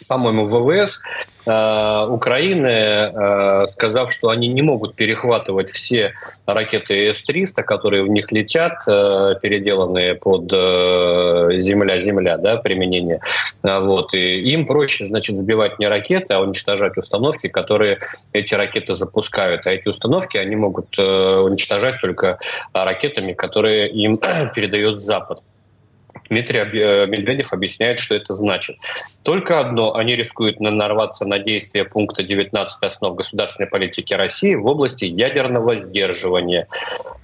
по-моему, 0.08 0.48
ВВС 0.48 1.00
э, 1.46 2.08
Украины, 2.10 2.68
э, 2.68 3.66
сказав, 3.66 4.12
что 4.12 4.30
они 4.30 4.48
не 4.48 4.62
могут 4.62 4.96
перехватывать 4.96 5.70
все 5.70 6.14
ракеты 6.46 7.08
С-300, 7.12 7.64
которые 7.64 8.04
в 8.04 8.08
них 8.08 8.32
летят, 8.32 8.88
э, 8.88 9.36
переделанные 9.42 10.16
под 10.16 10.52
земля-земля, 11.62 12.38
да, 12.38 12.58
применение. 12.58 13.20
Вот. 13.62 14.14
И 14.14 14.52
им 14.52 14.66
проще, 14.66 15.06
значит, 15.06 15.38
сбивать 15.38 15.80
не 15.80 15.88
ракеты, 15.88 16.34
а 16.34 16.42
уничтожать 16.42 16.98
установки, 16.98 17.48
которые 17.48 18.00
эти 18.34 18.54
ракеты 18.54 18.94
запускают. 18.94 19.66
А 19.68 19.72
эти 19.72 19.88
установки 19.88 20.38
они 20.38 20.56
могут 20.56 20.98
уничтожать 20.98 22.02
только 22.02 22.40
ракетами, 22.74 23.34
которые 23.34 23.90
им 23.90 24.20
передает 24.56 25.00
Запад. 25.00 25.44
Дмитрий 26.30 26.60
э, 26.60 27.06
Медведев 27.08 27.54
объясняет, 27.54 28.00
что 28.00 28.16
это 28.16 28.34
значит. 28.34 28.78
Только 29.24 29.60
одно, 29.60 29.96
они 29.96 30.16
рискуют 30.16 30.60
нарваться 30.60 31.26
на 31.26 31.40
действия 31.40 31.86
пункта 31.86 32.24
19 32.24 32.84
основ 32.84 33.16
государственной 33.16 33.68
политики 33.68 34.14
России 34.14 34.56
в 34.56 34.66
области 34.66 35.06
ядерного 35.06 35.78
сдерживания. 35.78 36.68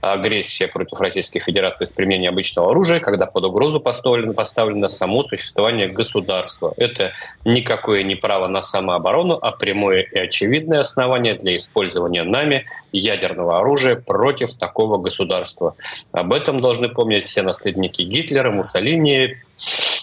Агрессия 0.01 0.67
против 0.67 0.99
Российской 1.01 1.39
Федерации 1.39 1.85
с 1.85 1.91
применением 1.91 2.33
обычного 2.33 2.71
оружия, 2.71 2.99
когда 2.99 3.25
под 3.25 3.45
угрозу 3.45 3.79
поставлено, 3.79 4.33
поставлено 4.33 4.87
само 4.87 5.23
существование 5.23 5.87
государства. 5.87 6.73
Это 6.77 7.13
никакое 7.43 8.03
не 8.03 8.15
право 8.15 8.47
на 8.47 8.61
самооборону, 8.61 9.37
а 9.41 9.51
прямое 9.51 10.03
и 10.03 10.17
очевидное 10.17 10.81
основание 10.81 11.35
для 11.35 11.57
использования 11.57 12.23
нами 12.23 12.65
ядерного 12.91 13.59
оружия 13.59 13.95
против 13.97 14.53
такого 14.53 14.97
государства. 14.97 15.75
Об 16.11 16.33
этом 16.33 16.61
должны 16.61 16.89
помнить 16.89 17.25
все 17.25 17.41
наследники 17.41 18.01
Гитлера, 18.03 18.51
Муссолини, 18.51 18.98
Муссолини 18.99 19.37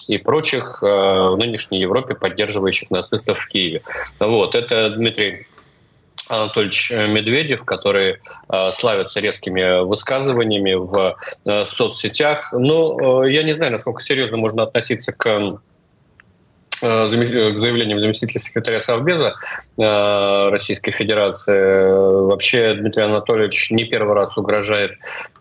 и 0.07 0.17
прочих 0.17 0.79
э, 0.81 0.85
в 0.85 1.37
нынешней 1.37 1.81
Европе 1.81 2.15
поддерживающих 2.15 2.91
нацистов 2.91 3.39
в 3.39 3.47
Киеве. 3.47 3.81
Вот, 4.19 4.55
это 4.55 4.91
Дмитрий 4.91 5.47
Анатольевич 6.29 6.91
Медведев, 6.91 7.65
который 7.65 8.17
э, 8.49 8.71
славится 8.71 9.19
резкими 9.19 9.83
высказываниями 9.83 10.73
в 10.73 11.17
э, 11.45 11.65
соцсетях. 11.65 12.53
Ну, 12.53 13.23
э, 13.23 13.31
я 13.33 13.43
не 13.43 13.53
знаю, 13.53 13.71
насколько 13.73 14.01
серьезно 14.01 14.37
можно 14.37 14.63
относиться 14.63 15.11
к 15.11 15.25
Э, 15.25 15.49
э, 15.49 15.76
к 16.79 17.57
заявлениям 17.57 17.99
заместителя 17.99 18.39
секретаря 18.39 18.79
Совбеза 18.79 19.35
э, 19.77 20.49
Российской 20.49 20.91
Федерации. 20.91 22.27
Вообще 22.27 22.75
Дмитрий 22.75 23.03
Анатольевич 23.03 23.71
не 23.71 23.85
первый 23.85 24.15
раз 24.15 24.37
угрожает 24.37 24.91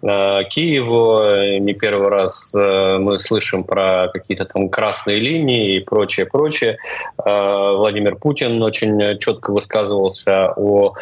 Киеву, 0.01 1.59
не 1.59 1.75
первый 1.75 2.09
раз 2.09 2.55
мы 2.55 3.19
слышим 3.19 3.65
про 3.65 4.09
какие-то 4.13 4.45
там 4.45 4.69
красные 4.69 5.19
линии 5.19 5.77
и 5.77 5.81
прочее, 5.81 6.27
прочее. 6.27 6.79
Владимир 7.17 8.17
Путин 8.17 8.63
очень 8.63 9.19
четко 9.19 9.53
высказывался 9.53 10.53
о, 10.57 10.95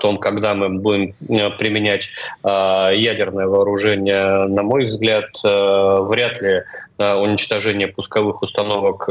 том, 0.00 0.18
когда 0.18 0.54
мы 0.54 0.68
будем 0.68 1.14
применять 1.58 2.10
ядерное 2.44 3.46
вооружение. 3.46 4.46
На 4.46 4.62
мой 4.62 4.84
взгляд, 4.84 5.30
вряд 5.42 6.42
ли 6.42 6.64
уничтожение 6.98 7.88
пусковых 7.88 8.42
установок 8.42 9.08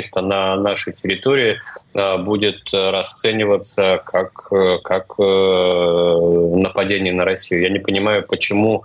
С-300 0.00 0.20
на 0.22 0.56
нашей 0.56 0.92
территории 0.92 1.60
будет 1.92 2.72
расцениваться 2.72 4.02
как, 4.04 4.48
как 4.82 5.18
нападение 5.18 7.12
на 7.12 7.24
Россию. 7.24 7.62
Я 7.62 7.68
не 7.68 7.78
понимаю, 7.78 8.24
почему, 8.26 8.84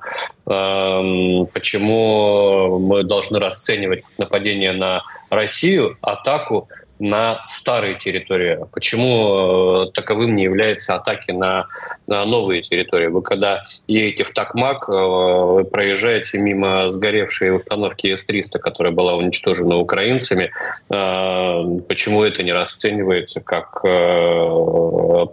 почему 1.53 2.79
мы 2.79 3.03
должны 3.03 3.39
расценивать 3.39 4.03
нападение 4.17 4.73
на 4.73 5.03
Россию, 5.29 5.97
атаку 6.01 6.67
на 6.99 7.43
старые 7.47 7.97
территории. 7.97 8.59
Почему 8.71 9.85
э, 9.87 9.91
таковым 9.93 10.35
не 10.35 10.43
является 10.43 10.95
атаки 10.95 11.31
на, 11.31 11.67
на 12.07 12.25
новые 12.25 12.61
территории? 12.61 13.07
Вы 13.07 13.21
когда 13.21 13.63
едете 13.87 14.23
в 14.23 14.31
Такмак, 14.31 14.89
э, 14.89 14.91
вы 14.91 15.63
проезжаете 15.65 16.39
мимо 16.39 16.89
сгоревшей 16.89 17.55
установки 17.55 18.15
С-300, 18.15 18.59
которая 18.59 18.93
была 18.93 19.13
уничтожена 19.15 19.77
украинцами. 19.77 20.51
Э, 20.89 21.79
почему 21.87 22.23
это 22.23 22.43
не 22.43 22.51
расценивается 22.51 23.41
как 23.41 23.81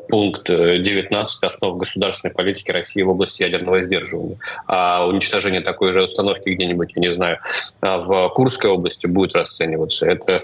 пункт 0.08 0.48
19 0.48 1.44
основ 1.44 1.76
государственной 1.76 2.32
политики 2.32 2.70
России 2.70 3.02
в 3.02 3.10
области 3.10 3.42
ядерного 3.42 3.82
сдерживания? 3.82 4.38
А 4.66 5.06
уничтожение 5.06 5.60
такой 5.60 5.92
же 5.92 6.02
установки 6.02 6.48
где-нибудь, 6.50 6.92
я 6.94 7.00
не 7.00 7.12
знаю, 7.12 7.38
в 7.80 8.28
Курской 8.30 8.70
области 8.70 9.06
будет 9.06 9.34
расцениваться. 9.34 10.06
Это 10.06 10.42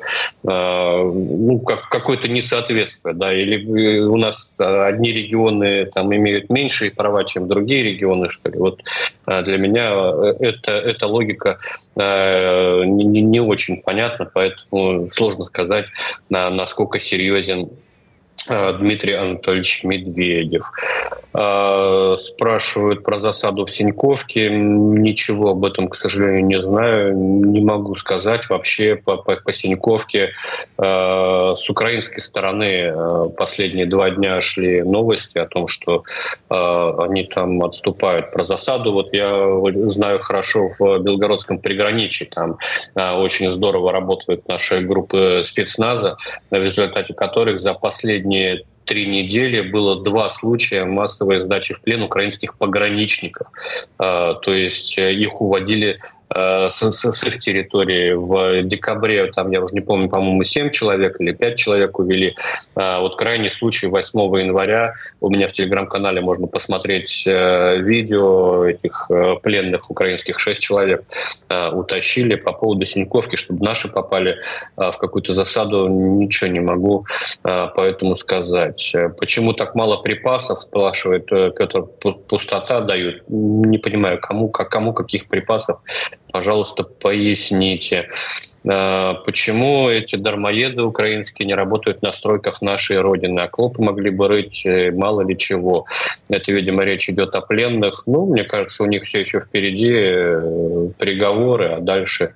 ну, 1.12 1.58
как, 1.60 1.88
какое-то 1.88 2.28
несоответствие, 2.28 3.14
да, 3.14 3.32
или 3.32 4.00
у 4.00 4.16
нас 4.16 4.58
одни 4.60 5.12
регионы 5.12 5.86
там 5.86 6.14
имеют 6.14 6.50
меньшие 6.50 6.90
права, 6.90 7.24
чем 7.24 7.48
другие 7.48 7.82
регионы, 7.82 8.28
что 8.28 8.50
ли. 8.50 8.58
Вот 8.58 8.82
а, 9.26 9.42
для 9.42 9.58
меня 9.58 9.90
э, 9.92 10.36
это, 10.40 10.72
эта 10.72 11.06
логика 11.06 11.58
э, 11.96 12.84
не, 12.84 13.22
не 13.22 13.40
очень 13.40 13.82
понятна, 13.82 14.30
поэтому 14.32 15.08
сложно 15.08 15.44
сказать, 15.44 15.86
насколько 16.28 16.98
серьезен 16.98 17.70
Э, 17.70 17.89
Дмитрий 18.48 19.14
Анатольевич 19.14 19.84
Медведев. 19.84 20.70
Э, 21.32 22.16
спрашивают 22.18 23.04
про 23.04 23.18
засаду 23.18 23.64
в 23.64 23.70
Синьковке. 23.70 24.50
Ничего 24.50 25.50
об 25.50 25.64
этом, 25.64 25.88
к 25.88 25.94
сожалению, 25.94 26.46
не 26.46 26.60
знаю. 26.60 27.14
Не 27.16 27.60
могу 27.60 27.94
сказать. 27.94 28.48
Вообще 28.48 28.96
по, 28.96 29.16
по, 29.16 29.36
по 29.36 29.52
Синьковке 29.52 30.32
э, 30.78 31.52
с 31.54 31.70
украинской 31.70 32.20
стороны 32.20 33.30
последние 33.36 33.86
два 33.86 34.10
дня 34.10 34.40
шли 34.40 34.82
новости 34.82 35.38
о 35.38 35.46
том, 35.46 35.66
что 35.66 36.04
они 36.48 37.24
там 37.24 37.62
отступают 37.62 38.32
про 38.32 38.42
засаду. 38.42 38.92
Вот 38.92 39.12
я 39.12 39.30
знаю 39.90 40.18
хорошо 40.20 40.68
в 40.78 40.98
Белгородском 40.98 41.58
приграничье. 41.58 42.28
Там 42.28 42.56
очень 42.94 43.50
здорово 43.50 43.92
работают 43.92 44.48
наши 44.48 44.80
группы 44.80 45.42
спецназа, 45.44 46.16
в 46.50 46.54
результате 46.54 47.14
которых 47.14 47.60
за 47.60 47.74
последние 47.74 48.29
последние 48.30 48.64
три 48.84 49.06
недели 49.06 49.60
было 49.60 50.02
два 50.02 50.28
случая 50.28 50.84
массовой 50.84 51.40
сдачи 51.40 51.74
в 51.74 51.82
плен 51.82 52.02
украинских 52.02 52.56
пограничников. 52.56 53.48
А, 53.98 54.34
то 54.34 54.52
есть 54.52 54.98
э, 54.98 55.12
их 55.14 55.40
уводили 55.40 55.98
с, 56.34 56.80
с, 56.80 57.12
с 57.12 57.24
их 57.24 57.38
территории. 57.38 58.12
В 58.12 58.62
декабре, 58.62 59.30
там, 59.32 59.50
я 59.50 59.60
уже 59.60 59.74
не 59.74 59.80
помню, 59.80 60.08
по-моему, 60.08 60.42
7 60.42 60.70
человек 60.70 61.20
или 61.20 61.32
5 61.32 61.56
человек 61.56 61.98
увели. 61.98 62.36
А 62.76 63.00
вот 63.00 63.16
крайний 63.16 63.50
случай 63.50 63.88
8 63.88 64.18
января. 64.38 64.94
У 65.20 65.30
меня 65.30 65.48
в 65.48 65.52
телеграм-канале 65.52 66.20
можно 66.20 66.46
посмотреть 66.46 67.24
э, 67.26 67.78
видео 67.78 68.64
этих 68.64 69.10
э, 69.10 69.34
пленных 69.42 69.90
украинских 69.90 70.38
6 70.38 70.60
человек 70.60 71.04
утащили 71.72 72.36
по 72.36 72.52
поводу 72.52 72.84
Синьковки, 72.84 73.36
чтобы 73.36 73.64
наши 73.64 73.88
попали 73.88 74.38
в 74.76 74.92
какую-то 74.92 75.32
засаду. 75.32 75.88
Ничего 75.88 76.48
не 76.50 76.60
могу 76.60 77.04
поэтому 77.42 78.14
сказать. 78.14 78.94
Почему 79.18 79.52
так 79.52 79.74
мало 79.74 79.96
припасов, 79.96 80.60
спрашивает 80.60 81.26
Петр, 81.26 81.82
пустота 82.28 82.80
дают. 82.80 83.22
Не 83.28 83.78
понимаю, 83.78 84.20
кому, 84.20 84.48
кому 84.48 84.92
каких 84.92 85.26
припасов 85.28 85.78
Пожалуйста, 86.32 86.84
поясните, 86.84 88.08
а, 88.68 89.14
почему 89.14 89.88
эти 89.88 90.16
дармоеды 90.16 90.82
украинские 90.82 91.46
не 91.46 91.54
работают 91.54 92.02
на 92.02 92.12
стройках 92.12 92.60
нашей 92.62 93.00
Родины? 93.00 93.40
Окопы 93.40 93.82
могли 93.82 94.10
бы 94.10 94.28
рыть 94.28 94.64
э, 94.66 94.90
мало 94.90 95.22
ли 95.22 95.36
чего. 95.36 95.86
Это, 96.28 96.52
видимо, 96.52 96.84
речь 96.84 97.08
идет 97.08 97.34
о 97.34 97.40
пленных. 97.40 98.04
Ну, 98.06 98.26
мне 98.26 98.44
кажется, 98.44 98.82
у 98.84 98.86
них 98.86 99.04
все 99.04 99.20
еще 99.20 99.40
впереди 99.40 99.92
э, 99.92 100.90
приговоры, 100.98 101.68
а 101.70 101.80
дальше 101.80 102.34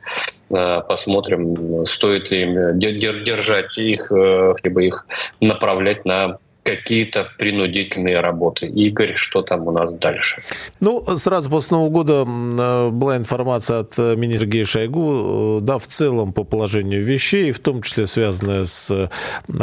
э, 0.52 0.80
посмотрим, 0.88 1.84
стоит 1.86 2.30
ли 2.30 2.42
им 2.42 2.78
держать 2.78 3.76
их, 3.76 4.10
либо 4.10 4.82
их 4.82 5.06
направлять 5.40 6.04
на 6.04 6.38
какие-то 6.64 7.28
принудительные 7.38 8.20
работы. 8.20 8.66
Игорь, 8.66 9.14
что 9.14 9.42
там 9.42 9.68
у 9.68 9.70
нас 9.70 9.94
дальше? 9.94 10.42
Ну, 10.80 11.04
сразу 11.16 11.50
после 11.50 11.76
Нового 11.76 11.90
года 11.90 12.24
э, 12.26 12.88
была 12.90 13.16
информация 13.16 13.80
от 13.80 13.92
э, 13.98 14.16
министра 14.16 14.46
Сергея 14.46 14.64
Шойгу, 14.64 15.58
э, 15.58 15.60
да, 15.62 15.78
в 15.78 15.86
целом 15.86 16.32
по 16.32 16.42
положению 16.42 17.02
вещей, 17.02 17.52
в 17.52 17.60
том 17.60 17.82
числе 17.82 18.06
связанная 18.06 18.64
с 18.64 19.10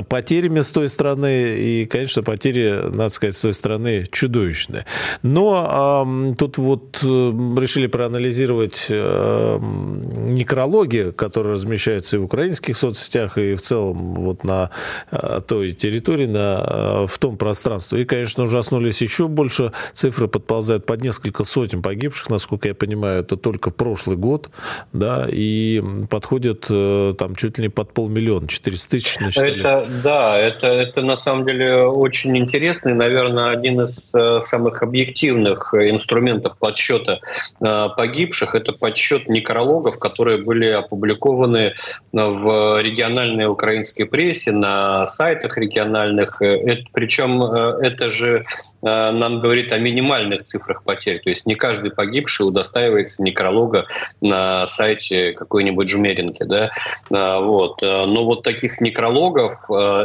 потерями 0.09 0.61
с 0.61 0.71
той 0.71 0.89
стороны, 0.89 1.55
и, 1.57 1.85
конечно, 1.87 2.21
потери, 2.21 2.81
надо 2.89 3.09
сказать, 3.09 3.35
с 3.35 3.41
той 3.41 3.53
стороны 3.53 4.05
чудовищные. 4.11 4.85
Но 5.23 6.05
э, 6.31 6.35
тут 6.35 6.59
вот 6.59 6.99
решили 7.01 7.87
проанализировать 7.87 8.87
э, 8.89 9.59
некрологи, 9.59 11.11
которые 11.15 11.53
размещаются 11.53 12.17
и 12.17 12.19
в 12.19 12.25
украинских 12.25 12.77
соцсетях, 12.77 13.39
и 13.39 13.55
в 13.55 13.61
целом 13.61 14.13
вот 14.13 14.43
на 14.43 14.69
э, 15.11 15.41
той 15.47 15.71
территории, 15.71 16.27
на 16.27 16.90
в 17.07 17.17
том 17.19 17.37
пространстве. 17.37 18.01
И, 18.01 18.05
конечно, 18.05 18.43
ужаснулись 18.43 19.01
еще 19.01 19.27
больше. 19.27 19.71
Цифры 19.93 20.27
подползают 20.27 20.85
под 20.85 21.01
несколько 21.01 21.43
сотен 21.43 21.81
погибших, 21.81 22.29
насколько 22.29 22.67
я 22.67 22.75
понимаю, 22.75 23.21
это 23.21 23.37
только 23.37 23.71
прошлый 23.71 24.17
год, 24.17 24.49
да, 24.93 25.27
и 25.29 25.81
подходит 26.09 26.65
э, 26.69 27.13
там 27.17 27.35
чуть 27.35 27.57
ли 27.57 27.63
не 27.63 27.69
под 27.69 27.93
полмиллиона, 27.93 28.47
400 28.47 28.89
тысяч 28.89 29.19
насчитали. 29.19 29.59
Это, 29.59 29.87
да, 30.03 30.37
это, 30.37 30.67
это 30.67 31.01
на 31.01 31.15
самом 31.15 31.45
деле 31.45 31.83
очень 31.83 32.37
интересный, 32.37 32.93
наверное, 32.93 33.51
один 33.51 33.81
из 33.81 34.11
э, 34.13 34.39
самых 34.41 34.83
объективных 34.83 35.73
инструментов 35.73 36.57
подсчета 36.57 37.19
погибших. 37.59 38.55
Это 38.55 38.73
подсчет 38.73 39.27
некрологов, 39.27 39.99
которые 39.99 40.43
были 40.43 40.67
опубликованы 40.67 41.73
в 42.11 42.81
региональной 42.81 43.45
украинской 43.45 44.05
прессе, 44.05 44.51
на 44.51 45.07
сайтах 45.07 45.57
региональных. 45.57 46.41
Это, 46.41 46.80
причем 46.91 47.43
это 47.43 48.09
же 48.09 48.43
нам 48.81 49.39
говорит 49.39 49.71
о 49.71 49.77
минимальных 49.77 50.43
цифрах 50.43 50.83
потерь. 50.83 51.21
То 51.21 51.29
есть 51.29 51.45
не 51.45 51.55
каждый 51.55 51.91
погибший 51.91 52.47
удостаивается 52.47 53.21
некролога 53.21 53.85
на 54.21 54.65
сайте 54.67 55.33
какой-нибудь 55.33 55.87
жмеринки. 55.87 56.43
Да? 56.43 56.71
А, 57.11 57.39
вот. 57.39 57.81
Но 57.81 58.25
вот 58.25 58.43
таких 58.43 58.81
некрологов, 58.81 59.53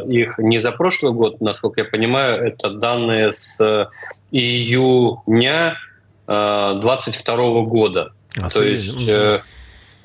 их 0.06 0.38
не 0.38 0.58
за 0.60 0.72
прошлый 0.72 1.12
год, 1.12 1.40
насколько 1.40 1.80
я 1.80 1.86
понимаю, 1.86 2.42
это 2.42 2.70
данные 2.70 3.32
с 3.32 3.90
июня 4.30 5.78
22 6.26 7.34
а, 7.34 7.62
года. 7.62 8.12
А 8.40 8.48
То 8.48 8.64
есть 8.64 9.08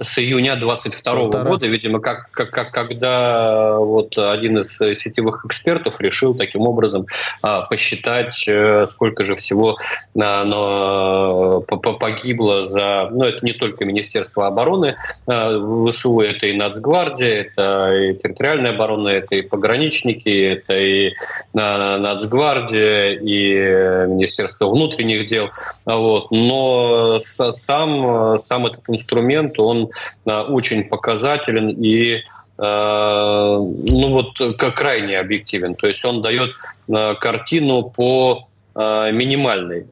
с 0.01 0.17
июня 0.19 0.55
22 0.55 1.43
года, 1.43 1.67
видимо, 1.67 1.99
как, 1.99 2.29
как, 2.31 2.49
как 2.51 2.71
когда 2.71 3.77
вот 3.77 4.17
один 4.17 4.59
из 4.59 4.77
сетевых 4.77 5.45
экспертов 5.45 6.01
решил 6.01 6.35
таким 6.35 6.61
образом 6.61 7.05
а, 7.41 7.61
посчитать, 7.61 8.45
э, 8.47 8.85
сколько 8.87 9.23
же 9.23 9.35
всего 9.35 9.77
а, 10.19 10.43
но, 10.43 11.61
погибло 11.61 12.65
за, 12.65 13.09
ну 13.11 13.25
это 13.25 13.45
не 13.45 13.53
только 13.53 13.85
Министерство 13.85 14.47
обороны 14.47 14.95
а, 15.27 15.59
ВСУ, 15.89 16.19
это 16.21 16.47
и 16.47 16.53
Нацгвардия, 16.53 17.43
это 17.43 17.93
и 17.93 18.13
территориальная 18.15 18.73
оборона, 18.73 19.09
это 19.09 19.35
и 19.35 19.41
пограничники, 19.41 20.29
это 20.29 20.79
и 20.79 21.13
а, 21.55 21.97
Нацгвардия, 21.97 23.11
и 23.13 24.07
Министерство 24.07 24.69
внутренних 24.69 25.25
дел, 25.25 25.49
вот. 25.85 26.31
но 26.31 27.19
сам, 27.19 28.37
сам 28.37 28.65
этот 28.65 28.83
инструмент, 28.87 29.59
он 29.59 29.90
очень 30.25 30.85
показателен 30.85 31.69
и 31.69 32.15
э, 32.15 32.21
ну 32.57 34.09
вот 34.09 34.57
как 34.57 34.75
крайне 34.75 35.19
объективен. 35.19 35.75
То 35.75 35.87
есть 35.87 36.03
он 36.05 36.21
дает 36.21 36.51
э, 36.93 37.15
картину 37.15 37.83
по 37.89 38.47
э, 38.75 39.11
минимальной 39.11 39.87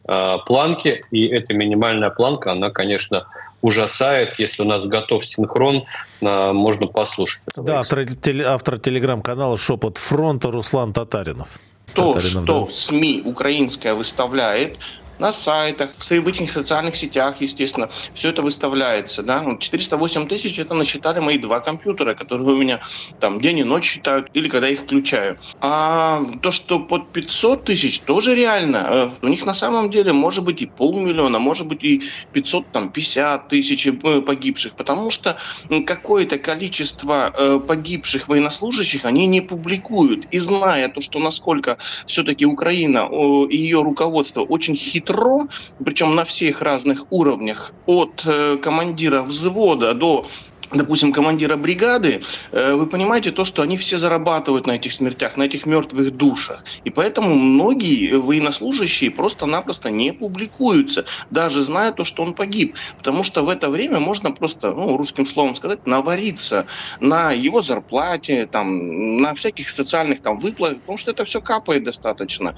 планке, 0.46 1.04
и 1.12 1.28
эта 1.28 1.54
минимальная 1.54 2.10
планка, 2.10 2.52
она, 2.52 2.70
конечно, 2.70 3.26
ужасает. 3.62 4.40
Если 4.40 4.64
у 4.64 4.66
нас 4.66 4.86
готов 4.86 5.26
синхрон, 5.26 5.84
можно 6.22 6.88
послушать. 6.88 7.42
Да, 7.58 7.80
автор, 7.80 8.06
автор 8.46 8.80
телеграм-канала 8.80 9.58
«Шепот 9.58 9.98
фронта» 9.98 10.50
Руслан 10.50 10.94
Татаринов. 10.94 11.60
То, 11.94 12.14
Татаринов, 12.14 12.44
что 12.44 12.66
да. 12.66 12.72
СМИ 12.72 13.24
украинская 13.26 13.94
выставляет, 13.96 14.78
на 15.20 15.34
сайтах, 15.34 15.92
в 16.10 16.28
этих 16.28 16.52
социальных 16.52 16.96
сетях, 16.96 17.42
естественно, 17.42 17.90
все 18.14 18.30
это 18.30 18.42
выставляется, 18.42 19.22
да. 19.22 19.46
408 19.60 20.28
тысяч 20.28 20.58
это 20.58 20.74
насчитали 20.74 21.20
мои 21.20 21.38
два 21.38 21.60
компьютера, 21.60 22.14
которые 22.14 22.48
у 22.48 22.58
меня 22.58 22.80
там 23.20 23.42
день 23.42 23.60
и 23.60 23.64
ночь 23.64 23.86
считают, 23.86 24.30
или 24.34 24.48
когда 24.48 24.68
я 24.68 24.74
их 24.74 24.82
включаю. 24.82 25.38
А 25.62 26.24
то, 26.42 26.52
что 26.52 26.80
под 26.80 27.10
500 27.10 27.66
тысяч, 27.66 28.00
тоже 28.00 28.34
реально. 28.36 28.88
Э, 28.90 29.10
у 29.22 29.28
них 29.28 29.46
на 29.46 29.54
самом 29.54 29.90
деле 29.90 30.14
может 30.14 30.44
быть 30.44 30.62
и 30.62 30.66
полмиллиона, 30.66 31.40
может 31.40 31.68
быть 31.68 31.84
и 31.84 32.04
500, 32.34 32.72
там, 32.72 32.90
50 32.90 33.50
тысяч 33.50 33.88
э, 33.88 33.92
погибших, 34.22 34.74
потому 34.74 35.12
что 35.12 35.38
какое-то 35.86 36.38
количество 36.38 37.34
э, 37.38 37.60
погибших 37.60 38.28
военнослужащих 38.30 39.06
они 39.06 39.28
не 39.28 39.42
публикуют. 39.42 40.26
И 40.32 40.40
зная 40.40 40.90
то, 40.90 41.02
что 41.02 41.20
насколько 41.20 41.78
все-таки 42.08 42.46
Украина 42.46 43.10
и 43.50 43.58
ее 43.58 43.82
руководство 43.82 44.42
очень 44.42 44.76
хитро 44.76 45.09
хитро, 45.10 45.48
причем 45.84 46.16
на 46.16 46.24
всех 46.24 46.62
разных 46.62 47.06
уровнях, 47.10 47.72
от 47.86 48.24
э, 48.26 48.58
командира 48.58 49.22
взвода 49.22 49.94
до 49.94 50.26
допустим, 50.72 51.12
командира 51.12 51.56
бригады, 51.56 52.22
э, 52.52 52.76
вы 52.76 52.86
понимаете 52.86 53.32
то, 53.32 53.44
что 53.44 53.64
они 53.64 53.76
все 53.76 53.98
зарабатывают 53.98 54.68
на 54.68 54.74
этих 54.74 54.94
смертях, 54.94 55.36
на 55.36 55.44
этих 55.44 55.66
мертвых 55.66 56.16
душах. 56.16 56.64
И 56.84 56.92
поэтому 56.92 57.34
многие 57.34 58.20
военнослужащие 58.20 59.10
просто-напросто 59.10 59.90
не 59.90 60.14
публикуются, 60.14 61.06
даже 61.32 61.64
зная 61.64 61.92
то, 61.92 62.04
что 62.04 62.22
он 62.22 62.36
погиб. 62.36 62.76
Потому 63.00 63.24
что 63.24 63.42
в 63.44 63.50
это 63.50 63.72
время 63.72 64.00
можно 64.00 64.32
просто, 64.32 64.72
ну, 64.72 64.96
русским 64.96 65.26
словом 65.26 65.56
сказать, 65.56 65.88
навариться 65.88 66.68
на 67.00 67.32
его 67.32 67.62
зарплате, 67.62 68.46
там, 68.46 69.18
на 69.22 69.34
всяких 69.34 69.72
социальных 69.72 70.22
там 70.22 70.38
выплатах, 70.38 70.82
потому 70.82 71.00
что 71.00 71.10
это 71.10 71.26
все 71.26 71.42
капает 71.42 71.84
достаточно. 71.84 72.54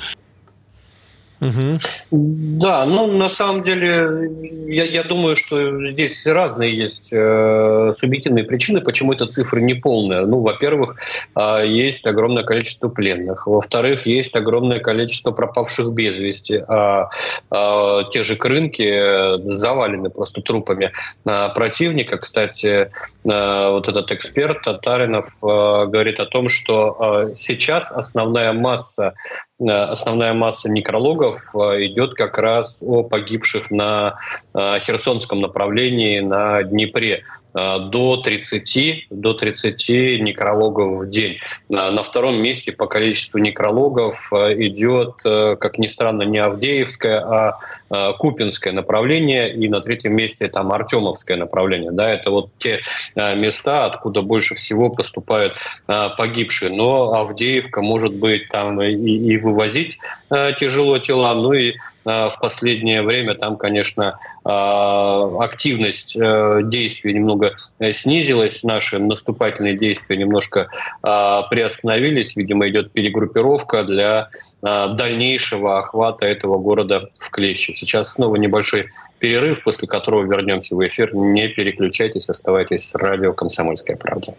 Угу. 1.42 1.80
Да, 2.12 2.86
ну 2.86 3.08
на 3.08 3.28
самом 3.30 3.64
деле 3.64 4.30
я, 4.68 4.84
я 4.84 5.04
думаю, 5.04 5.36
что 5.36 5.88
здесь 5.88 6.24
разные 6.28 6.78
есть 6.78 7.12
э, 7.12 7.92
субъективные 7.94 8.44
причины, 8.44 8.80
почему 8.80 9.14
эта 9.14 9.26
цифра 9.26 9.60
не 9.60 9.74
полная. 9.74 10.24
Ну, 10.28 10.42
во-первых, 10.42 10.98
э, 11.36 11.64
есть 11.68 12.06
огромное 12.06 12.44
количество 12.44 12.90
пленных, 12.90 13.48
во-вторых, 13.48 14.06
есть 14.06 14.36
огромное 14.36 14.80
количество 14.80 15.32
пропавших 15.32 15.92
без 15.94 16.14
вести, 16.14 16.64
а 16.68 17.10
э, 17.50 18.04
те 18.12 18.22
же 18.22 18.36
крынки 18.36 19.52
завалены 19.52 20.12
просто 20.12 20.42
трупами 20.42 20.92
э, 21.26 21.50
противника. 21.56 22.18
Кстати, 22.18 22.68
э, 22.68 22.88
вот 23.24 23.90
этот 23.90 24.12
эксперт 24.12 24.62
Татаринов 24.62 25.26
э, 25.42 25.48
говорит 25.88 26.20
о 26.20 26.28
том, 26.28 26.48
что 26.50 27.30
э, 27.30 27.34
сейчас 27.34 27.92
основная 27.92 28.54
масса 28.54 29.16
Э, 29.51 29.51
основная 29.70 30.34
масса 30.34 30.70
некрологов 30.70 31.36
э, 31.54 31.86
идет 31.86 32.16
как 32.16 32.38
раз 32.38 32.82
о 32.82 33.04
погибших 33.04 33.72
на 33.72 34.16
э, 34.54 34.80
Херсонском 34.80 35.42
направлении 35.42 36.20
на 36.20 36.64
Днепре. 36.64 37.24
До 37.54 38.16
30, 38.16 39.08
до 39.10 39.34
30 39.34 39.90
некрологов 40.22 41.02
в 41.02 41.10
день. 41.10 41.40
На 41.68 42.02
втором 42.02 42.42
месте 42.42 42.72
по 42.72 42.88
количеству 42.88 43.40
некрологов 43.40 44.32
идет, 44.32 45.16
как 45.22 45.78
ни 45.78 45.90
странно, 45.90 46.22
не 46.22 46.38
Авдеевское, 46.38 47.20
а 47.90 48.14
Купинское 48.14 48.72
направление. 48.72 49.54
И 49.54 49.68
на 49.68 49.82
третьем 49.82 50.16
месте 50.16 50.48
там 50.48 50.72
Артемовское 50.72 51.36
направление. 51.36 51.92
Да, 51.92 52.10
это 52.10 52.32
вот 52.32 52.52
те 52.58 52.80
места, 53.18 53.84
откуда 53.84 54.22
больше 54.22 54.56
всего 54.56 54.90
поступают 54.90 55.54
погибшие. 55.88 56.72
Но 56.74 57.16
Авдеевка 57.16 57.82
может 57.82 58.16
быть 58.16 58.48
там 58.48 58.82
и, 58.82 58.94
и 58.94 59.38
в 59.38 59.51
вывозить 59.52 59.98
э, 60.30 60.54
тяжело 60.60 60.98
тела. 60.98 61.34
Ну 61.36 61.54
и 61.54 61.72
э, 61.72 61.76
в 62.06 62.34
последнее 62.40 63.02
время 63.04 63.36
там, 63.36 63.58
конечно, 63.58 64.18
э, 64.44 64.50
активность 65.40 66.18
действий 66.70 67.14
немного 67.14 67.56
снизилась, 67.92 68.64
наши 68.64 69.00
наступательные 69.00 69.78
действия 69.78 70.18
немножко 70.18 70.70
приостановились. 71.02 72.36
Видимо, 72.36 72.68
идет 72.70 72.92
перегруппировка 72.92 73.84
для 73.84 74.30
дальнейшего 74.62 75.80
охвата 75.80 76.26
этого 76.26 76.58
города 76.58 77.10
в 77.18 77.30
клещи. 77.30 77.72
Сейчас 77.74 78.14
снова 78.14 78.36
небольшой 78.36 78.88
перерыв, 79.20 79.64
после 79.64 79.88
которого 79.88 80.24
вернемся 80.24 80.76
в 80.76 80.88
эфир. 80.88 81.14
Не 81.14 81.48
переключайтесь, 81.48 82.30
оставайтесь 82.30 82.88
с 82.90 82.96
радио 82.96 83.34
«Комсомольская 83.34 83.98
правда». 83.98 84.36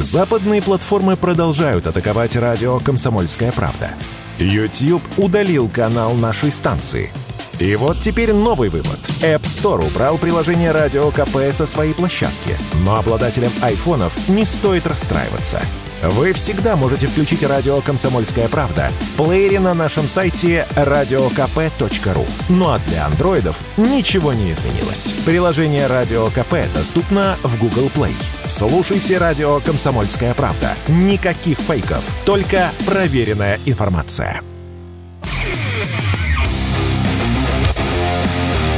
Западные 0.00 0.62
платформы 0.62 1.16
продолжают 1.16 1.88
атаковать 1.88 2.36
радио 2.36 2.78
«Комсомольская 2.78 3.50
правда». 3.50 3.90
YouTube 4.38 5.02
удалил 5.16 5.68
канал 5.68 6.14
нашей 6.14 6.52
станции. 6.52 7.10
И 7.58 7.76
вот 7.76 7.98
теперь 7.98 8.32
новый 8.32 8.68
вывод. 8.68 8.98
App 9.20 9.42
Store 9.42 9.86
убрал 9.86 10.18
приложение 10.18 10.70
«Радио 10.70 11.10
КП» 11.10 11.52
со 11.52 11.66
своей 11.66 11.94
площадки. 11.94 12.56
Но 12.84 12.96
обладателям 12.96 13.52
айфонов 13.62 14.28
не 14.28 14.44
стоит 14.44 14.86
расстраиваться– 14.86 15.60
вы 16.02 16.32
всегда 16.32 16.76
можете 16.76 17.06
включить 17.08 17.42
радио 17.42 17.80
«Комсомольская 17.80 18.48
правда» 18.48 18.90
в 19.00 19.16
плеере 19.16 19.58
на 19.58 19.74
нашем 19.74 20.04
сайте 20.04 20.64
radiokp.ru. 20.76 22.26
Ну 22.48 22.68
а 22.68 22.78
для 22.86 23.06
андроидов 23.06 23.58
ничего 23.76 24.32
не 24.32 24.52
изменилось. 24.52 25.12
Приложение 25.26 25.86
«Радио 25.86 26.28
КП» 26.28 26.72
доступно 26.72 27.36
в 27.42 27.58
Google 27.58 27.90
Play. 27.94 28.14
Слушайте 28.44 29.18
радио 29.18 29.58
«Комсомольская 29.60 30.34
правда». 30.34 30.70
Никаких 30.86 31.58
фейков, 31.58 32.14
только 32.24 32.70
проверенная 32.86 33.58
информация. 33.66 34.42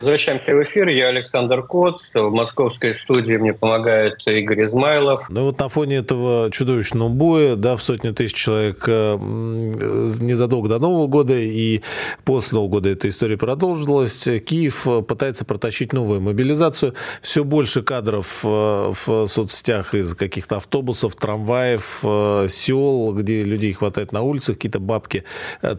Возвращаемся 0.00 0.54
в 0.54 0.62
эфир. 0.62 0.88
Я 0.88 1.08
Александр 1.08 1.64
Коц. 1.64 2.14
В 2.14 2.30
московской 2.30 2.94
студии 2.94 3.34
мне 3.34 3.52
помогает 3.52 4.24
Игорь 4.26 4.64
Измайлов. 4.64 5.28
Ну 5.28 5.44
вот 5.44 5.58
на 5.58 5.68
фоне 5.68 5.96
этого 5.96 6.52
чудовищного 6.52 7.08
боя, 7.08 7.56
да, 7.56 7.74
в 7.74 7.82
сотни 7.82 8.10
тысяч 8.10 8.34
человек 8.34 8.84
э, 8.86 9.16
незадолго 9.18 10.68
до 10.68 10.78
Нового 10.78 11.08
года 11.08 11.34
и 11.34 11.82
после 12.24 12.56
Нового 12.56 12.70
года 12.70 12.90
эта 12.90 13.08
история 13.08 13.36
продолжилась. 13.36 14.28
Киев 14.46 14.86
пытается 15.08 15.44
протащить 15.44 15.92
новую 15.92 16.20
мобилизацию. 16.20 16.94
Все 17.20 17.42
больше 17.42 17.82
кадров 17.82 18.44
э, 18.44 18.92
в 18.92 19.26
соцсетях 19.26 19.94
из 19.94 20.14
каких-то 20.14 20.56
автобусов, 20.56 21.16
трамваев, 21.16 22.00
э, 22.04 22.46
сел, 22.48 23.12
где 23.14 23.42
людей 23.42 23.72
хватает 23.72 24.12
на 24.12 24.22
улицах, 24.22 24.56
какие-то 24.56 24.78
бабки 24.78 25.24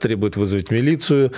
требуют 0.02 0.36
вызвать 0.36 0.72
милицию, 0.72 1.32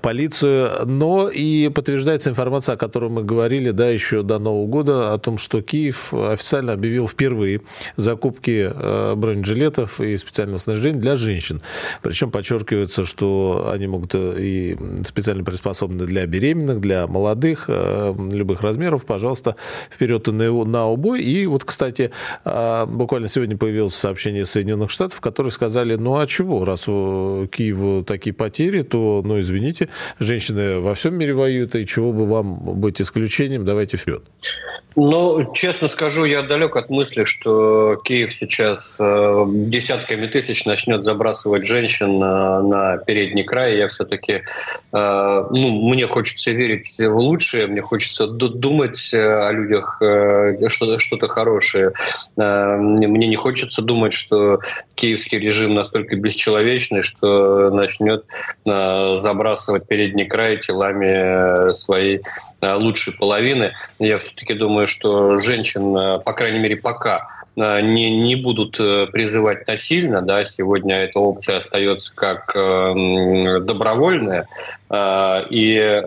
полицию. 0.00 0.70
Но 0.86 1.28
и 1.28 1.68
подтверждает 1.70 2.19
появляется 2.20 2.30
информация, 2.30 2.74
о 2.74 2.76
которой 2.76 3.10
мы 3.10 3.22
говорили, 3.22 3.70
да, 3.70 3.88
еще 3.88 4.22
до 4.22 4.38
Нового 4.38 4.66
года, 4.66 5.14
о 5.14 5.18
том, 5.18 5.38
что 5.38 5.62
Киев 5.62 6.12
официально 6.12 6.72
объявил 6.72 7.08
впервые 7.08 7.62
закупки 7.96 8.70
э, 8.72 9.14
бронежилетов 9.14 10.00
и 10.00 10.16
специального 10.16 10.58
снаряжения 10.58 11.00
для 11.00 11.16
женщин. 11.16 11.62
Причем 12.02 12.30
подчеркивается, 12.30 13.04
что 13.04 13.70
они 13.72 13.86
могут 13.86 14.14
э, 14.14 14.34
и 14.38 14.76
специально 15.04 15.44
приспособлены 15.44 16.04
для 16.04 16.26
беременных, 16.26 16.80
для 16.80 17.06
молодых, 17.06 17.64
э, 17.68 18.14
любых 18.32 18.60
размеров, 18.60 19.06
пожалуйста, 19.06 19.56
вперед 19.90 20.28
и 20.28 20.32
на 20.32 20.88
убой. 20.88 21.22
И 21.22 21.46
вот, 21.46 21.64
кстати, 21.64 22.10
буквально 22.44 23.28
сегодня 23.28 23.56
появилось 23.56 23.94
сообщение 23.94 24.44
Соединенных 24.44 24.90
Штатов, 24.90 25.18
в 25.18 25.20
которых 25.20 25.52
сказали, 25.52 25.96
ну 25.96 26.18
а 26.18 26.26
чего, 26.26 26.64
раз 26.64 26.88
у 26.88 27.46
Киева 27.50 28.04
такие 28.04 28.34
потери, 28.34 28.82
то, 28.82 29.22
ну 29.24 29.40
извините, 29.40 29.88
женщины 30.18 30.80
во 30.80 30.94
всем 30.94 31.14
мире 31.14 31.34
воюют, 31.34 31.74
и 31.74 31.86
чего 31.86 32.09
бы 32.12 32.26
вам 32.26 32.80
быть 32.80 33.00
исключением? 33.00 33.64
Давайте 33.64 33.96
вперед. 33.96 34.22
Ну, 34.96 35.52
честно 35.54 35.86
скажу, 35.86 36.24
я 36.24 36.42
далек 36.42 36.74
от 36.74 36.90
мысли, 36.90 37.22
что 37.22 37.96
Киев 38.04 38.34
сейчас 38.34 38.96
э, 38.98 39.44
десятками 39.48 40.26
тысяч 40.26 40.64
начнет 40.64 41.04
забрасывать 41.04 41.64
женщин 41.64 42.18
на, 42.18 42.60
на 42.60 42.96
передний 42.98 43.44
край. 43.44 43.76
Я 43.76 43.86
все-таки, 43.86 44.32
э, 44.32 44.42
ну, 44.92 45.88
мне 45.88 46.08
хочется 46.08 46.50
верить 46.50 46.98
в 46.98 47.16
лучшее, 47.16 47.68
мне 47.68 47.82
хочется 47.82 48.26
думать 48.26 49.14
э, 49.14 49.48
о 49.48 49.52
людях 49.52 50.02
э, 50.02 50.68
что-то, 50.68 51.28
хорошее. 51.28 51.92
Э, 52.36 52.76
мне 52.76 53.28
не 53.28 53.36
хочется 53.36 53.82
думать, 53.82 54.12
что 54.12 54.58
киевский 54.96 55.38
режим 55.38 55.74
настолько 55.74 56.16
бесчеловечный, 56.16 57.02
что 57.02 57.70
начнет 57.70 58.24
э, 58.68 59.14
забрасывать 59.14 59.86
передний 59.86 60.24
край 60.24 60.58
телами 60.58 61.72
своей 62.00 62.20
э, 62.60 62.74
лучшей 62.74 63.14
половины. 63.14 63.72
Я 63.98 64.18
все-таки 64.18 64.54
думаю, 64.54 64.86
что 64.86 65.36
женщин, 65.36 65.96
э, 65.96 66.18
по 66.20 66.32
крайней 66.32 66.58
мере, 66.58 66.76
пока 66.76 67.28
Э, 67.56 67.80
не, 67.80 68.16
не 68.16 68.36
будут 68.36 68.78
э, 68.80 69.06
призывать 69.06 69.66
насильно. 69.66 70.22
Да, 70.22 70.44
сегодня 70.44 71.02
эта 71.02 71.18
опция 71.18 71.56
остается 71.56 72.14
как 72.14 72.54
э, 72.54 73.58
добровольная. 73.60 74.46
И 75.50 76.02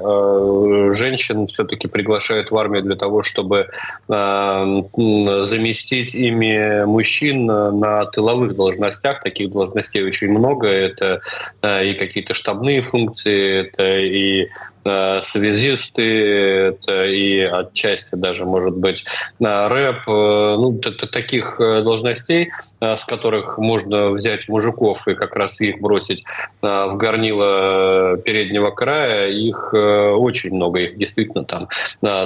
женщин 0.92 1.48
все-таки 1.48 1.88
приглашают 1.88 2.52
в 2.52 2.58
армию 2.58 2.84
для 2.84 2.98
того, 2.98 3.22
чтобы 3.22 3.70
заместить 4.10 6.14
ими 6.14 6.84
мужчин 6.84 7.46
на 7.46 8.04
тыловых 8.08 8.58
должностях. 8.58 9.22
Таких 9.22 9.52
должностей 9.52 10.04
очень 10.04 10.32
много. 10.32 10.68
Это 10.68 11.22
и 11.64 11.94
какие-то 11.94 12.34
штабные 12.34 12.82
функции, 12.82 13.62
это 13.62 14.00
и 14.00 14.50
связисты, 14.84 16.04
это 16.04 17.06
и 17.06 17.40
отчасти 17.40 18.16
даже, 18.16 18.46
может 18.46 18.76
быть, 18.76 19.06
рэп. 19.40 20.08
Ну, 20.08 20.80
это 20.80 21.08
таких 21.08 21.60
э, 21.60 21.82
должностей, 21.82 22.50
э, 22.80 22.96
с 22.96 23.06
которых 23.06 23.58
можно 23.58 24.10
взять 24.10 24.48
мужиков 24.48 25.08
и 25.08 25.16
как 25.16 25.36
раз 25.36 25.62
их 25.62 25.80
бросить 25.80 26.24
э, 26.62 26.68
в 26.68 26.98
горнило 26.98 28.18
переднего 28.18 28.72
края, 28.72 29.30
их 29.30 29.74
очень 29.74 30.54
много, 30.54 30.80
их 30.80 30.98
действительно 30.98 31.46
там 31.46 31.68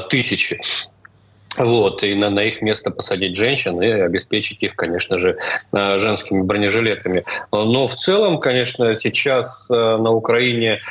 тысячи. 0.10 0.60
Вот, 1.58 2.04
и 2.04 2.14
на, 2.14 2.30
на 2.30 2.44
их 2.44 2.62
место 2.62 2.92
посадить 2.92 3.36
женщин 3.36 3.82
и 3.82 3.88
обеспечить 3.88 4.62
их, 4.62 4.76
конечно 4.76 5.18
же, 5.18 5.38
женскими 5.74 6.44
бронежилетами. 6.44 7.24
Но 7.52 7.88
в 7.88 7.96
целом, 7.96 8.40
конечно, 8.40 8.94
сейчас 8.94 9.68
на 9.70 10.12
Украине 10.12 10.82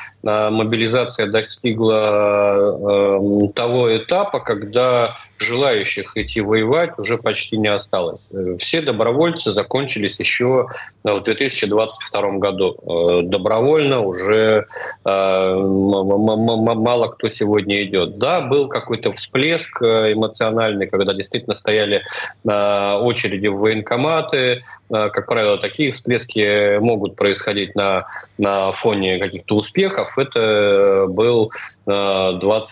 мобилизация 0.51 1.27
достигла 1.27 3.20
того 3.55 3.97
этапа, 3.97 4.41
когда 4.41 5.16
желающих 5.39 6.16
идти 6.16 6.41
воевать 6.41 6.99
уже 6.99 7.18
почти 7.18 7.59
не 7.59 7.68
осталось. 7.68 8.33
Все 8.59 8.81
добровольцы 8.81 9.51
закончились 9.51 10.18
еще 10.20 10.68
в 11.05 11.22
2022 11.22 12.31
году. 12.39 12.77
Э, 12.83 13.22
добровольно 13.22 14.01
уже 14.01 14.66
э, 15.05 15.55
мало 15.55 17.09
кто 17.09 17.29
сегодня 17.29 17.83
идет. 17.85 18.18
Да, 18.18 18.41
был 18.41 18.68
какой-то 18.68 19.12
всплеск 19.12 19.83
э, 19.83 20.12
эмоциональный, 20.12 20.87
когда 20.87 21.12
действительно 21.12 21.55
стояли 21.55 22.03
очереди 22.45 23.49
в 23.49 23.59
военкоматы. 23.59 24.62
Как 24.91 25.27
правило, 25.27 25.59
такие 25.59 25.91
всплески 25.91 26.79
могут 26.79 27.16
происходить 27.16 27.74
на, 27.74 28.07
на 28.39 28.72
фоне 28.72 29.18
каких-то 29.18 29.57
успехов. 29.57 30.16
Это 30.19 31.07
был 31.09 31.51
22 31.87 32.64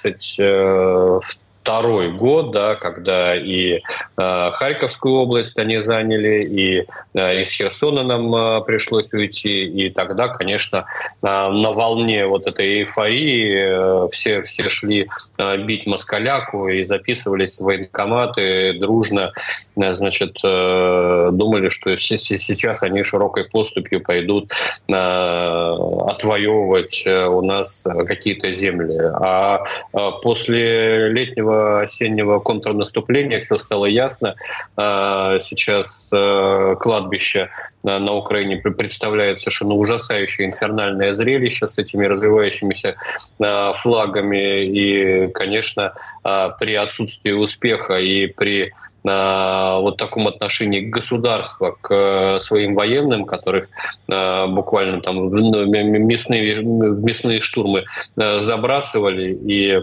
второй 1.64 2.12
год, 2.12 2.50
да, 2.50 2.74
когда 2.74 3.34
и 3.34 3.80
э, 4.18 4.50
Харьковскую 4.52 5.14
область 5.14 5.58
они 5.58 5.80
заняли, 5.80 6.44
и 6.44 6.86
э, 7.14 7.40
из 7.40 7.52
Херсона 7.52 8.02
нам 8.02 8.34
э, 8.34 8.60
пришлось 8.66 9.14
уйти, 9.14 9.64
и 9.64 9.88
тогда, 9.88 10.28
конечно, 10.28 10.84
э, 11.22 11.26
на 11.26 11.70
волне 11.70 12.26
вот 12.26 12.46
этой 12.46 12.80
эйфории 12.80 13.54
э, 13.56 14.08
все, 14.10 14.42
все 14.42 14.68
шли 14.68 15.08
э, 15.38 15.56
бить 15.56 15.86
москаляку 15.86 16.68
и 16.68 16.84
записывались 16.84 17.58
в 17.58 17.64
военкоматы 17.64 18.74
дружно, 18.78 19.32
э, 19.76 19.94
значит, 19.94 20.36
э, 20.44 21.30
думали, 21.32 21.70
что 21.70 21.96
сейчас 21.96 22.82
они 22.82 23.02
широкой 23.04 23.44
поступью 23.44 24.02
пойдут 24.02 24.52
э, 24.52 24.92
отвоевывать 24.92 27.04
э, 27.06 27.24
у 27.24 27.40
нас 27.40 27.86
какие-то 28.06 28.52
земли. 28.52 28.98
А 29.18 29.64
э, 29.94 30.10
после 30.22 31.08
летнего 31.08 31.53
осеннего 31.82 32.38
контрнаступления 32.40 33.40
все 33.40 33.59
стало 33.59 33.86
ясно. 33.86 34.34
А, 34.76 35.38
сейчас 35.40 36.11
э, 36.12 36.76
кладбище 36.80 37.50
на 37.82 38.14
Украине 38.14 38.57
представляет 38.57 39.40
совершенно 39.40 39.74
ужасающее 39.74 40.46
инфернальное 40.46 41.12
зрелище 41.12 41.66
с 41.66 41.78
этими 41.78 42.07
развивающимися 42.07 42.96
э, 43.38 43.72
флагами. 43.74 44.64
И, 44.64 45.28
конечно, 45.28 45.92
при 46.22 46.74
отсутствии 46.74 47.32
успеха 47.32 47.98
и 47.98 48.26
при 48.26 48.72
вот 49.05 49.98
таком 49.98 50.28
отношении 50.28 50.80
государства 50.80 51.76
к 51.78 52.38
своим 52.40 52.74
военным, 52.74 53.26
которых 53.26 53.68
буквально 54.09 55.02
там 55.02 55.28
в 55.28 55.32
мясные, 55.34 56.61
в 56.61 57.05
мясные 57.05 57.42
штурмы 57.42 57.84
забрасывали 58.16 59.34
и 59.34 59.82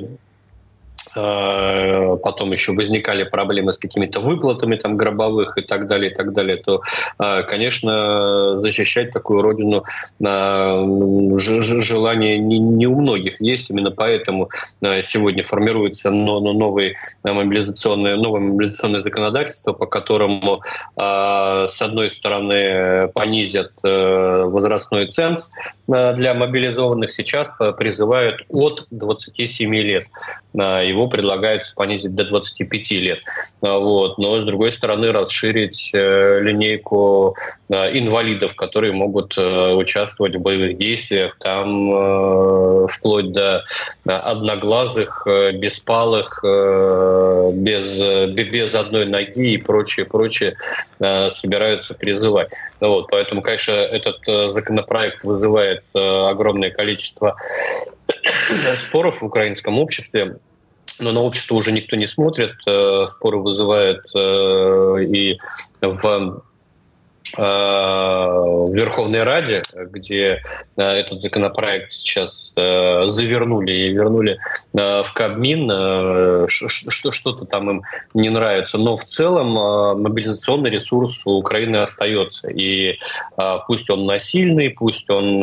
потом 1.13 2.51
еще 2.51 2.73
возникали 2.73 3.23
проблемы 3.23 3.73
с 3.73 3.77
какими-то 3.77 4.19
выплатами 4.19 4.75
там 4.75 4.97
гробовых 4.97 5.57
и 5.57 5.61
так 5.61 5.87
далее, 5.87 6.11
и 6.11 6.13
так 6.13 6.33
далее, 6.33 6.57
то, 6.57 6.81
э, 7.19 7.43
конечно, 7.43 8.61
защищать 8.61 9.11
такую 9.11 9.41
родину 9.41 9.83
э, 10.19 11.37
желание 11.37 12.37
не 12.37 12.87
у 12.87 12.99
многих 12.99 13.41
есть. 13.41 13.69
Именно 13.69 13.91
поэтому 13.91 14.49
сегодня 15.01 15.43
формируется 15.43 16.11
новое 16.11 16.95
мобилизационное, 17.23 18.15
новое 18.15 18.41
мобилизационное 18.41 19.01
законодательство, 19.01 19.73
по 19.73 19.85
которому, 19.85 20.61
с 20.97 21.81
одной 21.81 22.09
стороны, 22.09 23.07
понизят 23.13 23.71
возрастной 23.83 25.07
ценз 25.07 25.51
для 25.87 26.33
мобилизованных, 26.33 27.11
сейчас 27.11 27.51
призывают 27.77 28.41
от 28.49 28.85
27 28.91 29.75
лет. 29.75 30.05
Его 30.53 31.00
его 31.01 31.09
предлагается 31.09 31.73
понизить 31.75 32.15
до 32.15 32.25
25 32.25 32.91
лет. 32.91 33.19
А, 33.61 33.77
вот. 33.77 34.17
Но, 34.17 34.39
с 34.39 34.43
другой 34.43 34.71
стороны, 34.71 35.11
расширить 35.11 35.91
э, 35.93 36.39
линейку 36.41 37.35
э, 37.69 37.97
инвалидов, 37.97 38.55
которые 38.55 38.93
могут 38.93 39.37
э, 39.37 39.73
участвовать 39.73 40.35
в 40.35 40.41
боевых 40.41 40.77
действиях, 40.77 41.37
там 41.39 42.87
вплоть 42.87 43.31
до 43.31 43.63
одноглазых, 44.05 45.25
беспалых, 45.53 46.43
без, 47.53 48.01
без 48.33 48.75
одной 48.75 49.05
ноги 49.05 49.53
и 49.53 49.57
прочее, 49.57 50.05
прочее 50.05 50.55
собираются 50.99 51.95
призывать. 51.95 52.53
Вот. 52.79 53.07
Поэтому, 53.09 53.41
конечно, 53.41 53.71
этот 53.71 54.51
законопроект 54.51 55.23
вызывает 55.23 55.83
огромное 55.93 56.71
количество 56.71 57.35
споров 58.75 59.21
в 59.21 59.25
украинском 59.25 59.79
обществе 59.79 60.37
но 60.99 61.11
на 61.11 61.21
общество 61.21 61.55
уже 61.55 61.71
никто 61.71 61.95
не 61.95 62.07
смотрит. 62.07 62.55
Споры 63.07 63.37
вызывают 63.37 64.05
и 64.15 65.37
в 65.81 65.97
Э, 66.07 66.50
в 67.37 68.71
Верховной 68.73 69.23
Раде, 69.23 69.63
где 69.73 70.41
э, 70.77 70.81
этот 70.81 71.21
законопроект 71.21 71.91
сейчас 71.91 72.53
э, 72.57 73.03
завернули 73.07 73.73
и 73.73 73.89
вернули 73.89 74.39
в 74.73 75.07
Кабмин, 75.13 76.47
что-то 76.47 77.45
там 77.45 77.69
им 77.69 77.83
не 78.13 78.29
нравится. 78.29 78.77
Но 78.77 78.95
в 78.95 79.03
целом 79.03 79.53
мобилизационный 80.01 80.69
ресурс 80.69 81.25
у 81.25 81.31
Украины 81.31 81.77
остается. 81.77 82.49
И 82.49 82.97
пусть 83.67 83.89
он 83.89 84.05
насильный, 84.05 84.69
пусть 84.69 85.09
он 85.09 85.41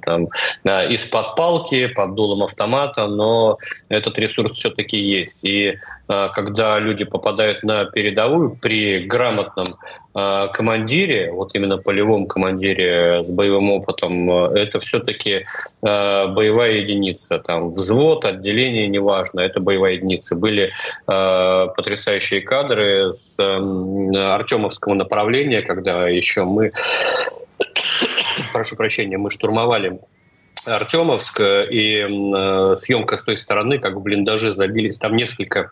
там, 0.00 0.28
из-под 0.64 1.36
палки, 1.36 1.86
под 1.88 2.14
дулом 2.14 2.42
автомата, 2.42 3.06
но 3.06 3.58
этот 3.88 4.18
ресурс 4.18 4.56
все-таки 4.56 4.98
есть. 4.98 5.44
И 5.44 5.78
когда 6.06 6.78
люди 6.78 7.04
попадают 7.04 7.62
на 7.62 7.84
передовую 7.84 8.56
при 8.60 9.00
грамотном 9.00 9.66
командире, 10.12 11.30
вот 11.32 11.54
именно 11.54 11.78
полевом 11.78 12.26
командире 12.26 13.22
с 13.22 13.30
боевым 13.30 13.70
опытом, 13.70 14.30
это 14.30 14.80
все-таки 14.80 15.44
э, 15.82 16.26
боевая 16.28 16.72
единица. 16.72 17.38
Там 17.38 17.70
взвод, 17.70 18.24
отделение, 18.24 18.88
неважно, 18.88 19.40
это 19.40 19.60
боевая 19.60 19.94
единица. 19.94 20.34
Были 20.34 20.72
э, 21.06 21.66
потрясающие 21.76 22.40
кадры 22.40 23.12
с 23.12 23.38
э, 23.38 24.18
Артемовского 24.18 24.94
направления, 24.94 25.62
когда 25.62 26.08
еще 26.08 26.44
мы, 26.44 26.72
прошу 28.52 28.76
прощения, 28.76 29.18
мы 29.18 29.30
штурмовали 29.30 30.00
Артемовск, 30.66 31.40
и 31.40 31.96
э, 32.00 32.74
съемка 32.76 33.16
с 33.16 33.22
той 33.22 33.36
стороны, 33.36 33.78
как 33.78 33.94
в 33.94 34.02
блиндаже 34.02 34.52
забились, 34.52 34.98
там 34.98 35.16
несколько 35.16 35.70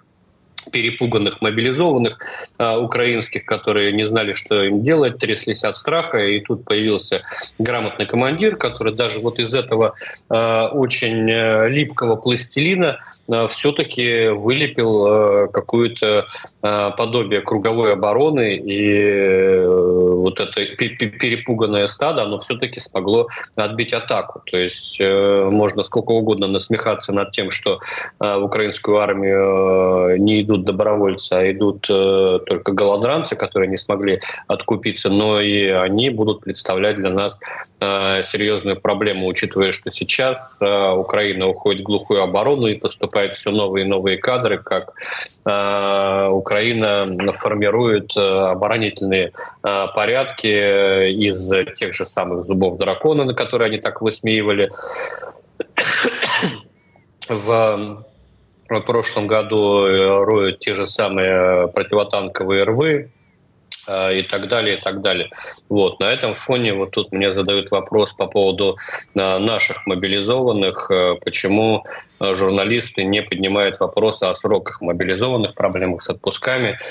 перепуганных 0.71 1.41
мобилизованных 1.41 2.19
э, 2.59 2.77
украинских, 2.77 3.45
которые 3.45 3.93
не 3.93 4.05
знали, 4.05 4.33
что 4.33 4.63
им 4.65 4.83
делать, 4.83 5.19
тряслись 5.19 5.65
от 5.65 5.77
страха, 5.77 6.19
и 6.19 6.41
тут 6.41 6.65
появился 6.65 7.23
грамотный 7.59 8.07
командир, 8.07 8.57
который 8.57 8.95
даже 8.95 9.21
вот 9.21 9.39
из 9.39 9.55
этого 9.55 9.95
э, 10.31 10.69
очень 10.73 11.29
липкого 11.69 12.17
пластилина 12.17 13.01
э, 13.29 13.47
все-таки 13.49 14.29
вылепил 14.29 15.07
э, 15.07 15.49
какое-то 15.49 16.27
э, 16.63 16.91
подобие 16.97 17.41
круговой 17.41 17.93
обороны, 17.93 18.57
и 18.57 18.99
э, 19.01 19.67
вот 19.67 20.41
это 20.41 20.65
перепуганное 20.77 21.87
стадо, 21.87 22.23
оно 22.23 22.39
все-таки 22.39 22.81
смогло 22.81 23.29
отбить 23.57 23.93
атаку. 23.93 24.43
То 24.51 24.57
есть 24.57 25.01
э, 25.01 25.49
можно 25.51 25.83
сколько 25.83 26.13
угодно 26.13 26.47
насмехаться 26.47 27.13
над 27.13 27.31
тем, 27.31 27.51
что 27.51 27.81
э, 28.21 28.39
в 28.39 28.45
украинскую 28.45 28.99
армию 28.99 30.11
э, 30.11 30.19
не 30.19 30.43
идут 30.43 30.58
идут 30.59 30.67
добровольцы, 30.67 31.33
а 31.33 31.51
идут 31.51 31.87
э, 31.89 32.41
только 32.47 32.73
голодранцы, 32.73 33.37
которые 33.37 33.69
не 33.69 33.77
смогли 33.77 34.21
откупиться, 34.47 35.11
но 35.11 35.41
и 35.41 35.69
они 35.69 36.11
будут 36.11 36.41
представлять 36.41 36.97
для 36.97 37.11
нас 37.11 37.41
э, 37.81 38.23
серьезную 38.23 38.81
проблему, 38.81 39.27
учитывая, 39.27 39.73
что 39.73 39.91
сейчас 39.91 40.59
э, 40.61 40.91
Украина 40.93 41.49
уходит 41.49 41.83
в 41.83 41.85
глухую 41.85 42.23
оборону 42.23 42.67
и 42.67 42.75
поступают 42.75 43.33
все 43.33 43.51
новые 43.51 43.87
и 43.87 43.89
новые 43.89 44.19
кадры, 44.19 44.59
как 44.59 44.93
э, 45.45 46.29
Украина 46.29 47.33
формирует 47.35 48.17
э, 48.17 48.21
оборонительные 48.21 49.33
э, 49.63 49.87
порядки 49.95 50.47
из 51.11 51.51
тех 51.77 51.95
же 51.95 52.05
самых 52.05 52.45
зубов 52.45 52.77
дракона, 52.77 53.25
на 53.25 53.35
которые 53.35 53.69
они 53.69 53.79
так 53.79 54.03
высмеивали 54.03 54.71
в 57.29 58.05
прошлом 58.69 59.27
году 59.27 59.87
э, 59.87 60.25
роют 60.25 60.61
те 60.61 60.75
же 60.75 60.87
самые 60.87 61.69
противотанковые 61.69 62.65
рвы, 62.65 63.11
э, 63.89 64.19
и 64.19 64.23
так 64.23 64.49
далее, 64.49 64.77
и 64.77 64.81
так 64.81 65.01
далее. 65.01 65.31
Вот. 65.69 66.01
На 66.01 66.13
этом 66.13 66.35
фоне 66.35 66.75
вот 66.75 66.91
тут 66.91 67.11
мне 67.13 67.33
задают 67.33 67.71
вопрос 67.71 68.13
по 68.13 68.27
поводу 68.27 68.77
э, 69.15 69.39
наших 69.39 69.87
мобилизованных, 69.87 70.91
почему 71.25 71.85
журналисты 72.21 73.05
не 73.05 73.23
поднимают 73.23 73.81
вопросы 73.81 74.25
о 74.25 74.35
сроках 74.35 74.81
мобилизованных, 74.81 75.55
проблемах 75.55 76.03
с 76.03 76.11
отпусками. 76.11 76.79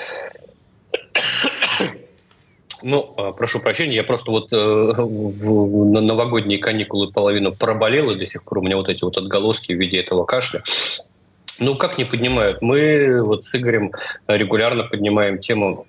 Ну, 2.83 3.33
прошу 3.35 3.59
прощения, 3.59 3.95
я 3.95 4.03
просто 4.03 4.29
вот 4.29 4.51
в 4.51 5.99
новогодние 5.99 6.59
каникулы 6.59 7.11
половину 7.11 7.51
проболел, 7.51 8.11
и 8.11 8.15
до 8.19 8.27
сих 8.27 8.43
пор 8.43 8.59
у 8.59 8.61
меня 8.61 8.77
вот 8.77 8.87
эти 8.87 9.03
вот 9.03 9.17
отголоски 9.17 9.73
в 9.73 9.79
виде 9.79 9.99
этого 9.99 10.25
кашля. 10.25 10.61
Ну, 11.59 11.75
как 11.75 11.97
не 11.97 12.05
поднимают? 12.05 12.61
Мы 12.61 13.21
вот 13.23 13.43
с 13.43 13.55
Игорем 13.55 13.91
регулярно 14.27 14.83
поднимаем 14.83 15.39
тему 15.39 15.87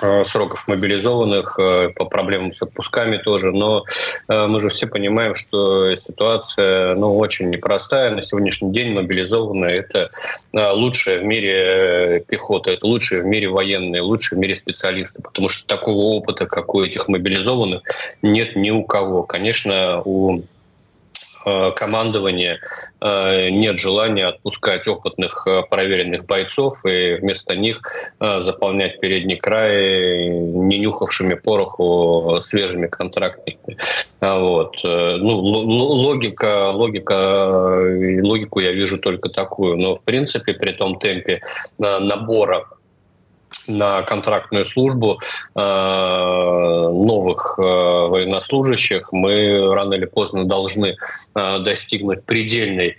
э, 0.00 0.24
сроков 0.24 0.66
мобилизованных, 0.68 1.58
э, 1.58 1.90
по 1.90 2.06
проблемам 2.06 2.52
с 2.52 2.62
отпусками 2.62 3.18
тоже, 3.18 3.52
но 3.52 3.84
э, 4.28 4.46
мы 4.46 4.60
же 4.60 4.70
все 4.70 4.86
понимаем, 4.86 5.34
что 5.34 5.94
ситуация 5.94 6.94
ну, 6.94 7.18
очень 7.18 7.50
непростая. 7.50 8.10
На 8.10 8.22
сегодняшний 8.22 8.72
день 8.72 8.92
мобилизованные– 8.92 9.76
это 9.78 10.10
лучшая 10.52 11.20
в 11.20 11.24
мире 11.24 12.24
пехота, 12.26 12.70
это 12.70 12.86
лучшие 12.86 13.22
в 13.22 13.26
мире 13.26 13.48
военные, 13.48 14.00
лучшие 14.00 14.38
в 14.38 14.40
мире 14.40 14.54
специалисты, 14.54 15.20
потому 15.20 15.50
что 15.50 15.66
такого 15.66 16.14
опыта, 16.14 16.46
как 16.46 16.74
у 16.74 16.82
этих 16.82 17.08
мобилизованных, 17.08 17.82
нет 18.22 18.56
ни 18.56 18.70
у 18.70 18.84
кого. 18.84 19.24
Конечно, 19.24 20.00
у 20.04 20.42
Э, 20.42 20.61
командования 21.76 22.60
э, 23.00 23.50
нет 23.50 23.78
желания 23.78 24.26
отпускать 24.26 24.86
опытных 24.88 25.46
э, 25.46 25.62
проверенных 25.68 26.26
бойцов 26.26 26.84
и 26.86 27.14
вместо 27.14 27.56
них 27.56 27.80
заполнять 28.18 29.00
передний 29.00 29.36
край 29.36 30.28
не 30.28 30.78
нюхавшими 30.78 31.34
пороху 31.34 32.38
свежими 32.40 32.86
контрактниками. 32.86 33.76
Вот. 34.20 34.76
Ну, 34.84 35.34
логика, 35.34 36.70
логика, 36.70 37.14
логику 38.22 38.60
я 38.60 38.72
вижу 38.72 38.98
только 38.98 39.28
такую. 39.28 39.76
Но, 39.76 39.94
в 39.96 40.04
принципе, 40.04 40.54
при 40.54 40.72
том 40.72 40.98
темпе 40.98 41.40
набора 41.78 42.66
на 43.68 44.02
контрактную 44.02 44.64
службу 44.64 45.20
э, 45.54 45.60
новых 45.60 47.58
э, 47.58 47.62
военнослужащих. 47.62 49.12
Мы 49.12 49.74
рано 49.74 49.94
или 49.94 50.06
поздно 50.06 50.44
должны 50.44 50.96
э, 51.34 51.58
достигнуть 51.60 52.24
предельной 52.24 52.96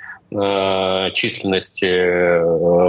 численности 1.14 2.42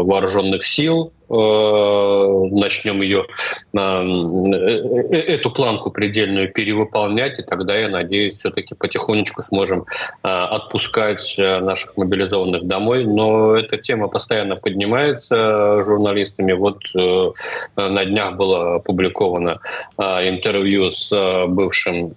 вооруженных 0.05 0.64
сил 0.64 1.12
Э, 1.30 2.49
начнем 2.51 3.01
ее, 3.01 3.24
э, 3.72 3.78
э, 3.78 5.18
эту 5.18 5.51
планку 5.51 5.90
предельную 5.90 6.53
перевыполнять, 6.53 7.38
и 7.38 7.42
тогда, 7.42 7.74
я 7.76 7.88
надеюсь, 7.88 8.34
все-таки 8.34 8.74
потихонечку 8.74 9.42
сможем 9.42 9.86
отпускать 10.22 11.36
наших 11.38 11.97
мобилизованных 11.97 12.66
домой. 12.66 13.05
Но 13.05 13.57
эта 13.57 13.78
тема 13.78 14.09
постоянно 14.09 14.57
поднимается 14.57 15.82
журналистами. 15.82 16.53
Вот 16.53 16.80
на 16.95 18.05
днях 18.05 18.36
было 18.36 18.76
опубликовано 18.76 19.61
интервью 19.99 20.90
с 20.90 21.11
бывшим 21.47 22.14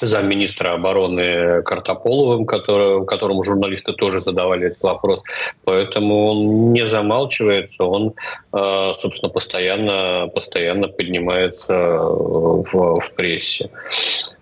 замминистра 0.00 0.72
обороны 0.72 1.62
Картополовым, 1.62 2.46
который, 2.46 3.04
которому 3.06 3.42
журналисты 3.42 3.92
тоже 3.92 4.20
задавали 4.20 4.68
этот 4.68 4.82
вопрос. 4.82 5.22
Поэтому 5.64 6.26
он 6.26 6.72
не 6.72 6.86
замалчивается, 6.86 7.84
он, 7.84 8.14
э, 8.52 8.92
собственно, 8.94 9.30
постоянно, 9.30 10.28
постоянно 10.28 10.88
поднимается 10.88 11.98
в, 11.98 13.00
в 13.00 13.14
прессе. 13.14 13.70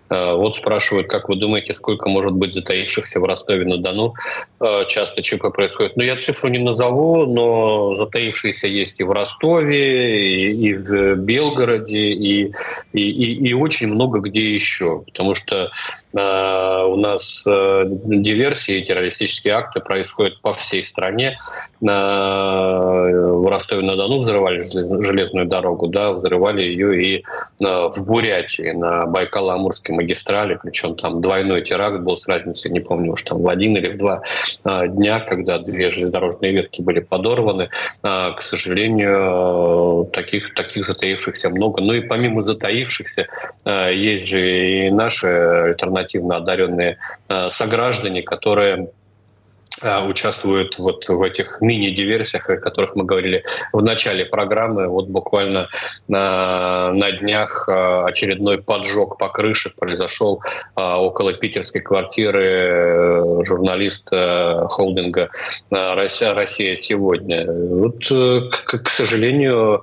Э, 0.09 0.35
вот 0.35 0.55
спрашивают, 0.55 1.07
как 1.07 1.29
вы 1.29 1.35
думаете, 1.35 1.73
сколько 1.73 2.09
может 2.09 2.33
быть 2.33 2.53
затаившихся 2.53 3.19
в 3.19 3.25
Ростове-на-Дону? 3.25 4.13
Э, 4.59 4.85
часто 4.87 5.21
ЧП 5.21 5.53
происходит. 5.53 5.97
Ну, 5.97 6.03
я 6.03 6.17
цифру 6.17 6.49
не 6.49 6.59
назову, 6.59 7.25
но 7.25 7.95
затаившиеся 7.95 8.67
есть 8.67 8.99
и 8.99 9.03
в 9.03 9.11
Ростове, 9.11 10.51
и, 10.53 10.73
в 10.73 11.15
Белгороде, 11.15 11.97
и, 11.97 12.51
и, 12.93 13.01
и, 13.01 13.47
и 13.49 13.53
очень 13.53 13.87
много 13.87 14.19
где 14.19 14.53
еще. 14.53 15.03
Потому 15.05 15.33
что 15.33 15.71
э, 16.13 16.83
у 16.85 16.95
нас 16.97 17.45
э, 17.47 17.83
диверсии, 17.87 18.81
террористические 18.81 19.55
акты 19.55 19.79
происходят 19.79 20.39
по 20.41 20.53
всей 20.53 20.83
стране. 20.83 21.37
Э, 21.81 21.85
в 21.85 23.47
Ростове-на-Дону 23.49 24.19
взрывали 24.19 24.61
железную 24.61 25.45
дорогу, 25.45 25.87
да, 25.87 26.13
взрывали 26.13 26.61
ее 26.63 27.01
и 27.01 27.17
э, 27.17 27.23
в 27.59 28.05
Бурятии, 28.05 28.71
на 28.71 29.05
Байкало-Амурском 29.05 29.95
магистрали, 29.95 30.57
причем 30.61 30.95
там 30.95 31.21
двойной 31.21 31.63
теракт 31.63 31.99
был 31.99 32.15
с 32.15 32.27
разницей, 32.27 32.71
не 32.71 32.79
помню 32.79 33.11
уж 33.11 33.23
там 33.23 33.41
в 33.41 33.47
один 33.49 33.75
или 33.75 33.91
в 33.91 33.97
два 33.97 34.21
а, 34.63 34.87
дня, 34.87 35.19
когда 35.19 35.59
две 35.59 35.89
железнодорожные 35.89 36.53
ветки 36.53 36.81
были 36.81 36.99
подорваны. 36.99 37.69
К 38.01 38.37
сожалению, 38.39 40.09
таких, 40.13 40.53
таких 40.53 40.85
затаившихся 40.85 41.49
много. 41.49 41.81
Ну 41.81 41.93
и 41.93 42.01
помимо 42.01 42.41
затаившихся, 42.41 43.27
есть 43.65 44.27
же 44.27 44.85
и 44.87 44.91
наши 44.91 45.27
альтернативно 45.27 46.37
одаренные 46.37 46.97
сограждане, 47.49 48.21
которые 48.21 48.89
участвуют 49.83 50.79
вот 50.79 51.07
в 51.07 51.21
этих 51.21 51.59
мини-диверсиях, 51.61 52.49
о 52.49 52.57
которых 52.57 52.95
мы 52.95 53.03
говорили 53.03 53.43
в 53.73 53.81
начале 53.81 54.25
программы. 54.25 54.87
Вот 54.87 55.07
буквально 55.07 55.67
на, 56.07 56.91
на 56.93 57.11
днях 57.11 57.67
а, 57.67 58.05
очередной 58.05 58.61
поджог 58.61 59.17
по 59.17 59.29
крыше 59.29 59.71
произошел 59.77 60.41
а, 60.75 61.01
около 61.01 61.33
питерской 61.33 61.81
квартиры 61.81 62.45
э, 62.45 63.43
журналиста 63.43 64.67
холдинга 64.69 65.29
«Россия, 65.69 66.33
Россия 66.33 66.75
сегодня». 66.77 67.45
Вот, 67.51 68.09
э, 68.11 68.49
к, 68.49 68.89
сожалению, 68.89 69.81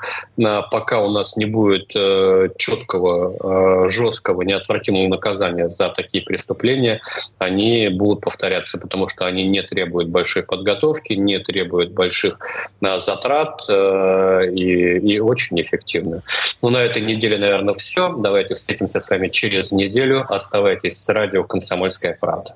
пока 0.70 1.00
у 1.00 1.10
нас 1.10 1.36
не 1.36 1.46
будет 1.46 1.94
э, 1.94 2.48
четкого, 2.56 3.88
жесткого, 3.88 4.42
неотвратимого 4.42 5.08
наказания 5.08 5.68
за 5.68 5.90
такие 5.90 6.24
преступления, 6.24 7.00
они 7.38 7.88
будут 7.88 8.22
повторяться, 8.22 8.78
потому 8.78 9.08
что 9.08 9.26
они 9.26 9.46
не 9.46 9.62
требуют 9.62 9.81
требует 9.82 10.08
большой 10.08 10.42
подготовки, 10.44 11.14
не 11.14 11.38
требует 11.38 11.92
больших 11.92 12.38
затрат 12.80 13.62
э, 13.68 14.50
и, 14.54 14.98
и 14.98 15.18
очень 15.18 15.60
эффективно. 15.60 16.22
Ну, 16.62 16.70
на 16.70 16.78
этой 16.78 17.02
неделе, 17.02 17.38
наверное, 17.38 17.74
все. 17.74 18.14
Давайте 18.16 18.54
встретимся 18.54 19.00
с 19.00 19.10
вами 19.10 19.28
через 19.28 19.72
неделю. 19.72 20.24
Оставайтесь 20.28 20.98
с 20.98 21.08
радио 21.08 21.44
«Комсомольская 21.44 22.16
правда». 22.20 22.54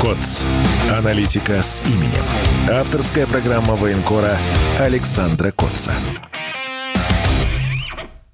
КОЦ. 0.00 0.44
Аналитика 0.90 1.62
с 1.62 1.82
именем. 1.86 2.24
Авторская 2.70 3.26
программа 3.26 3.74
военкора 3.76 4.36
Александра 4.80 5.52
Котца. 5.52 5.92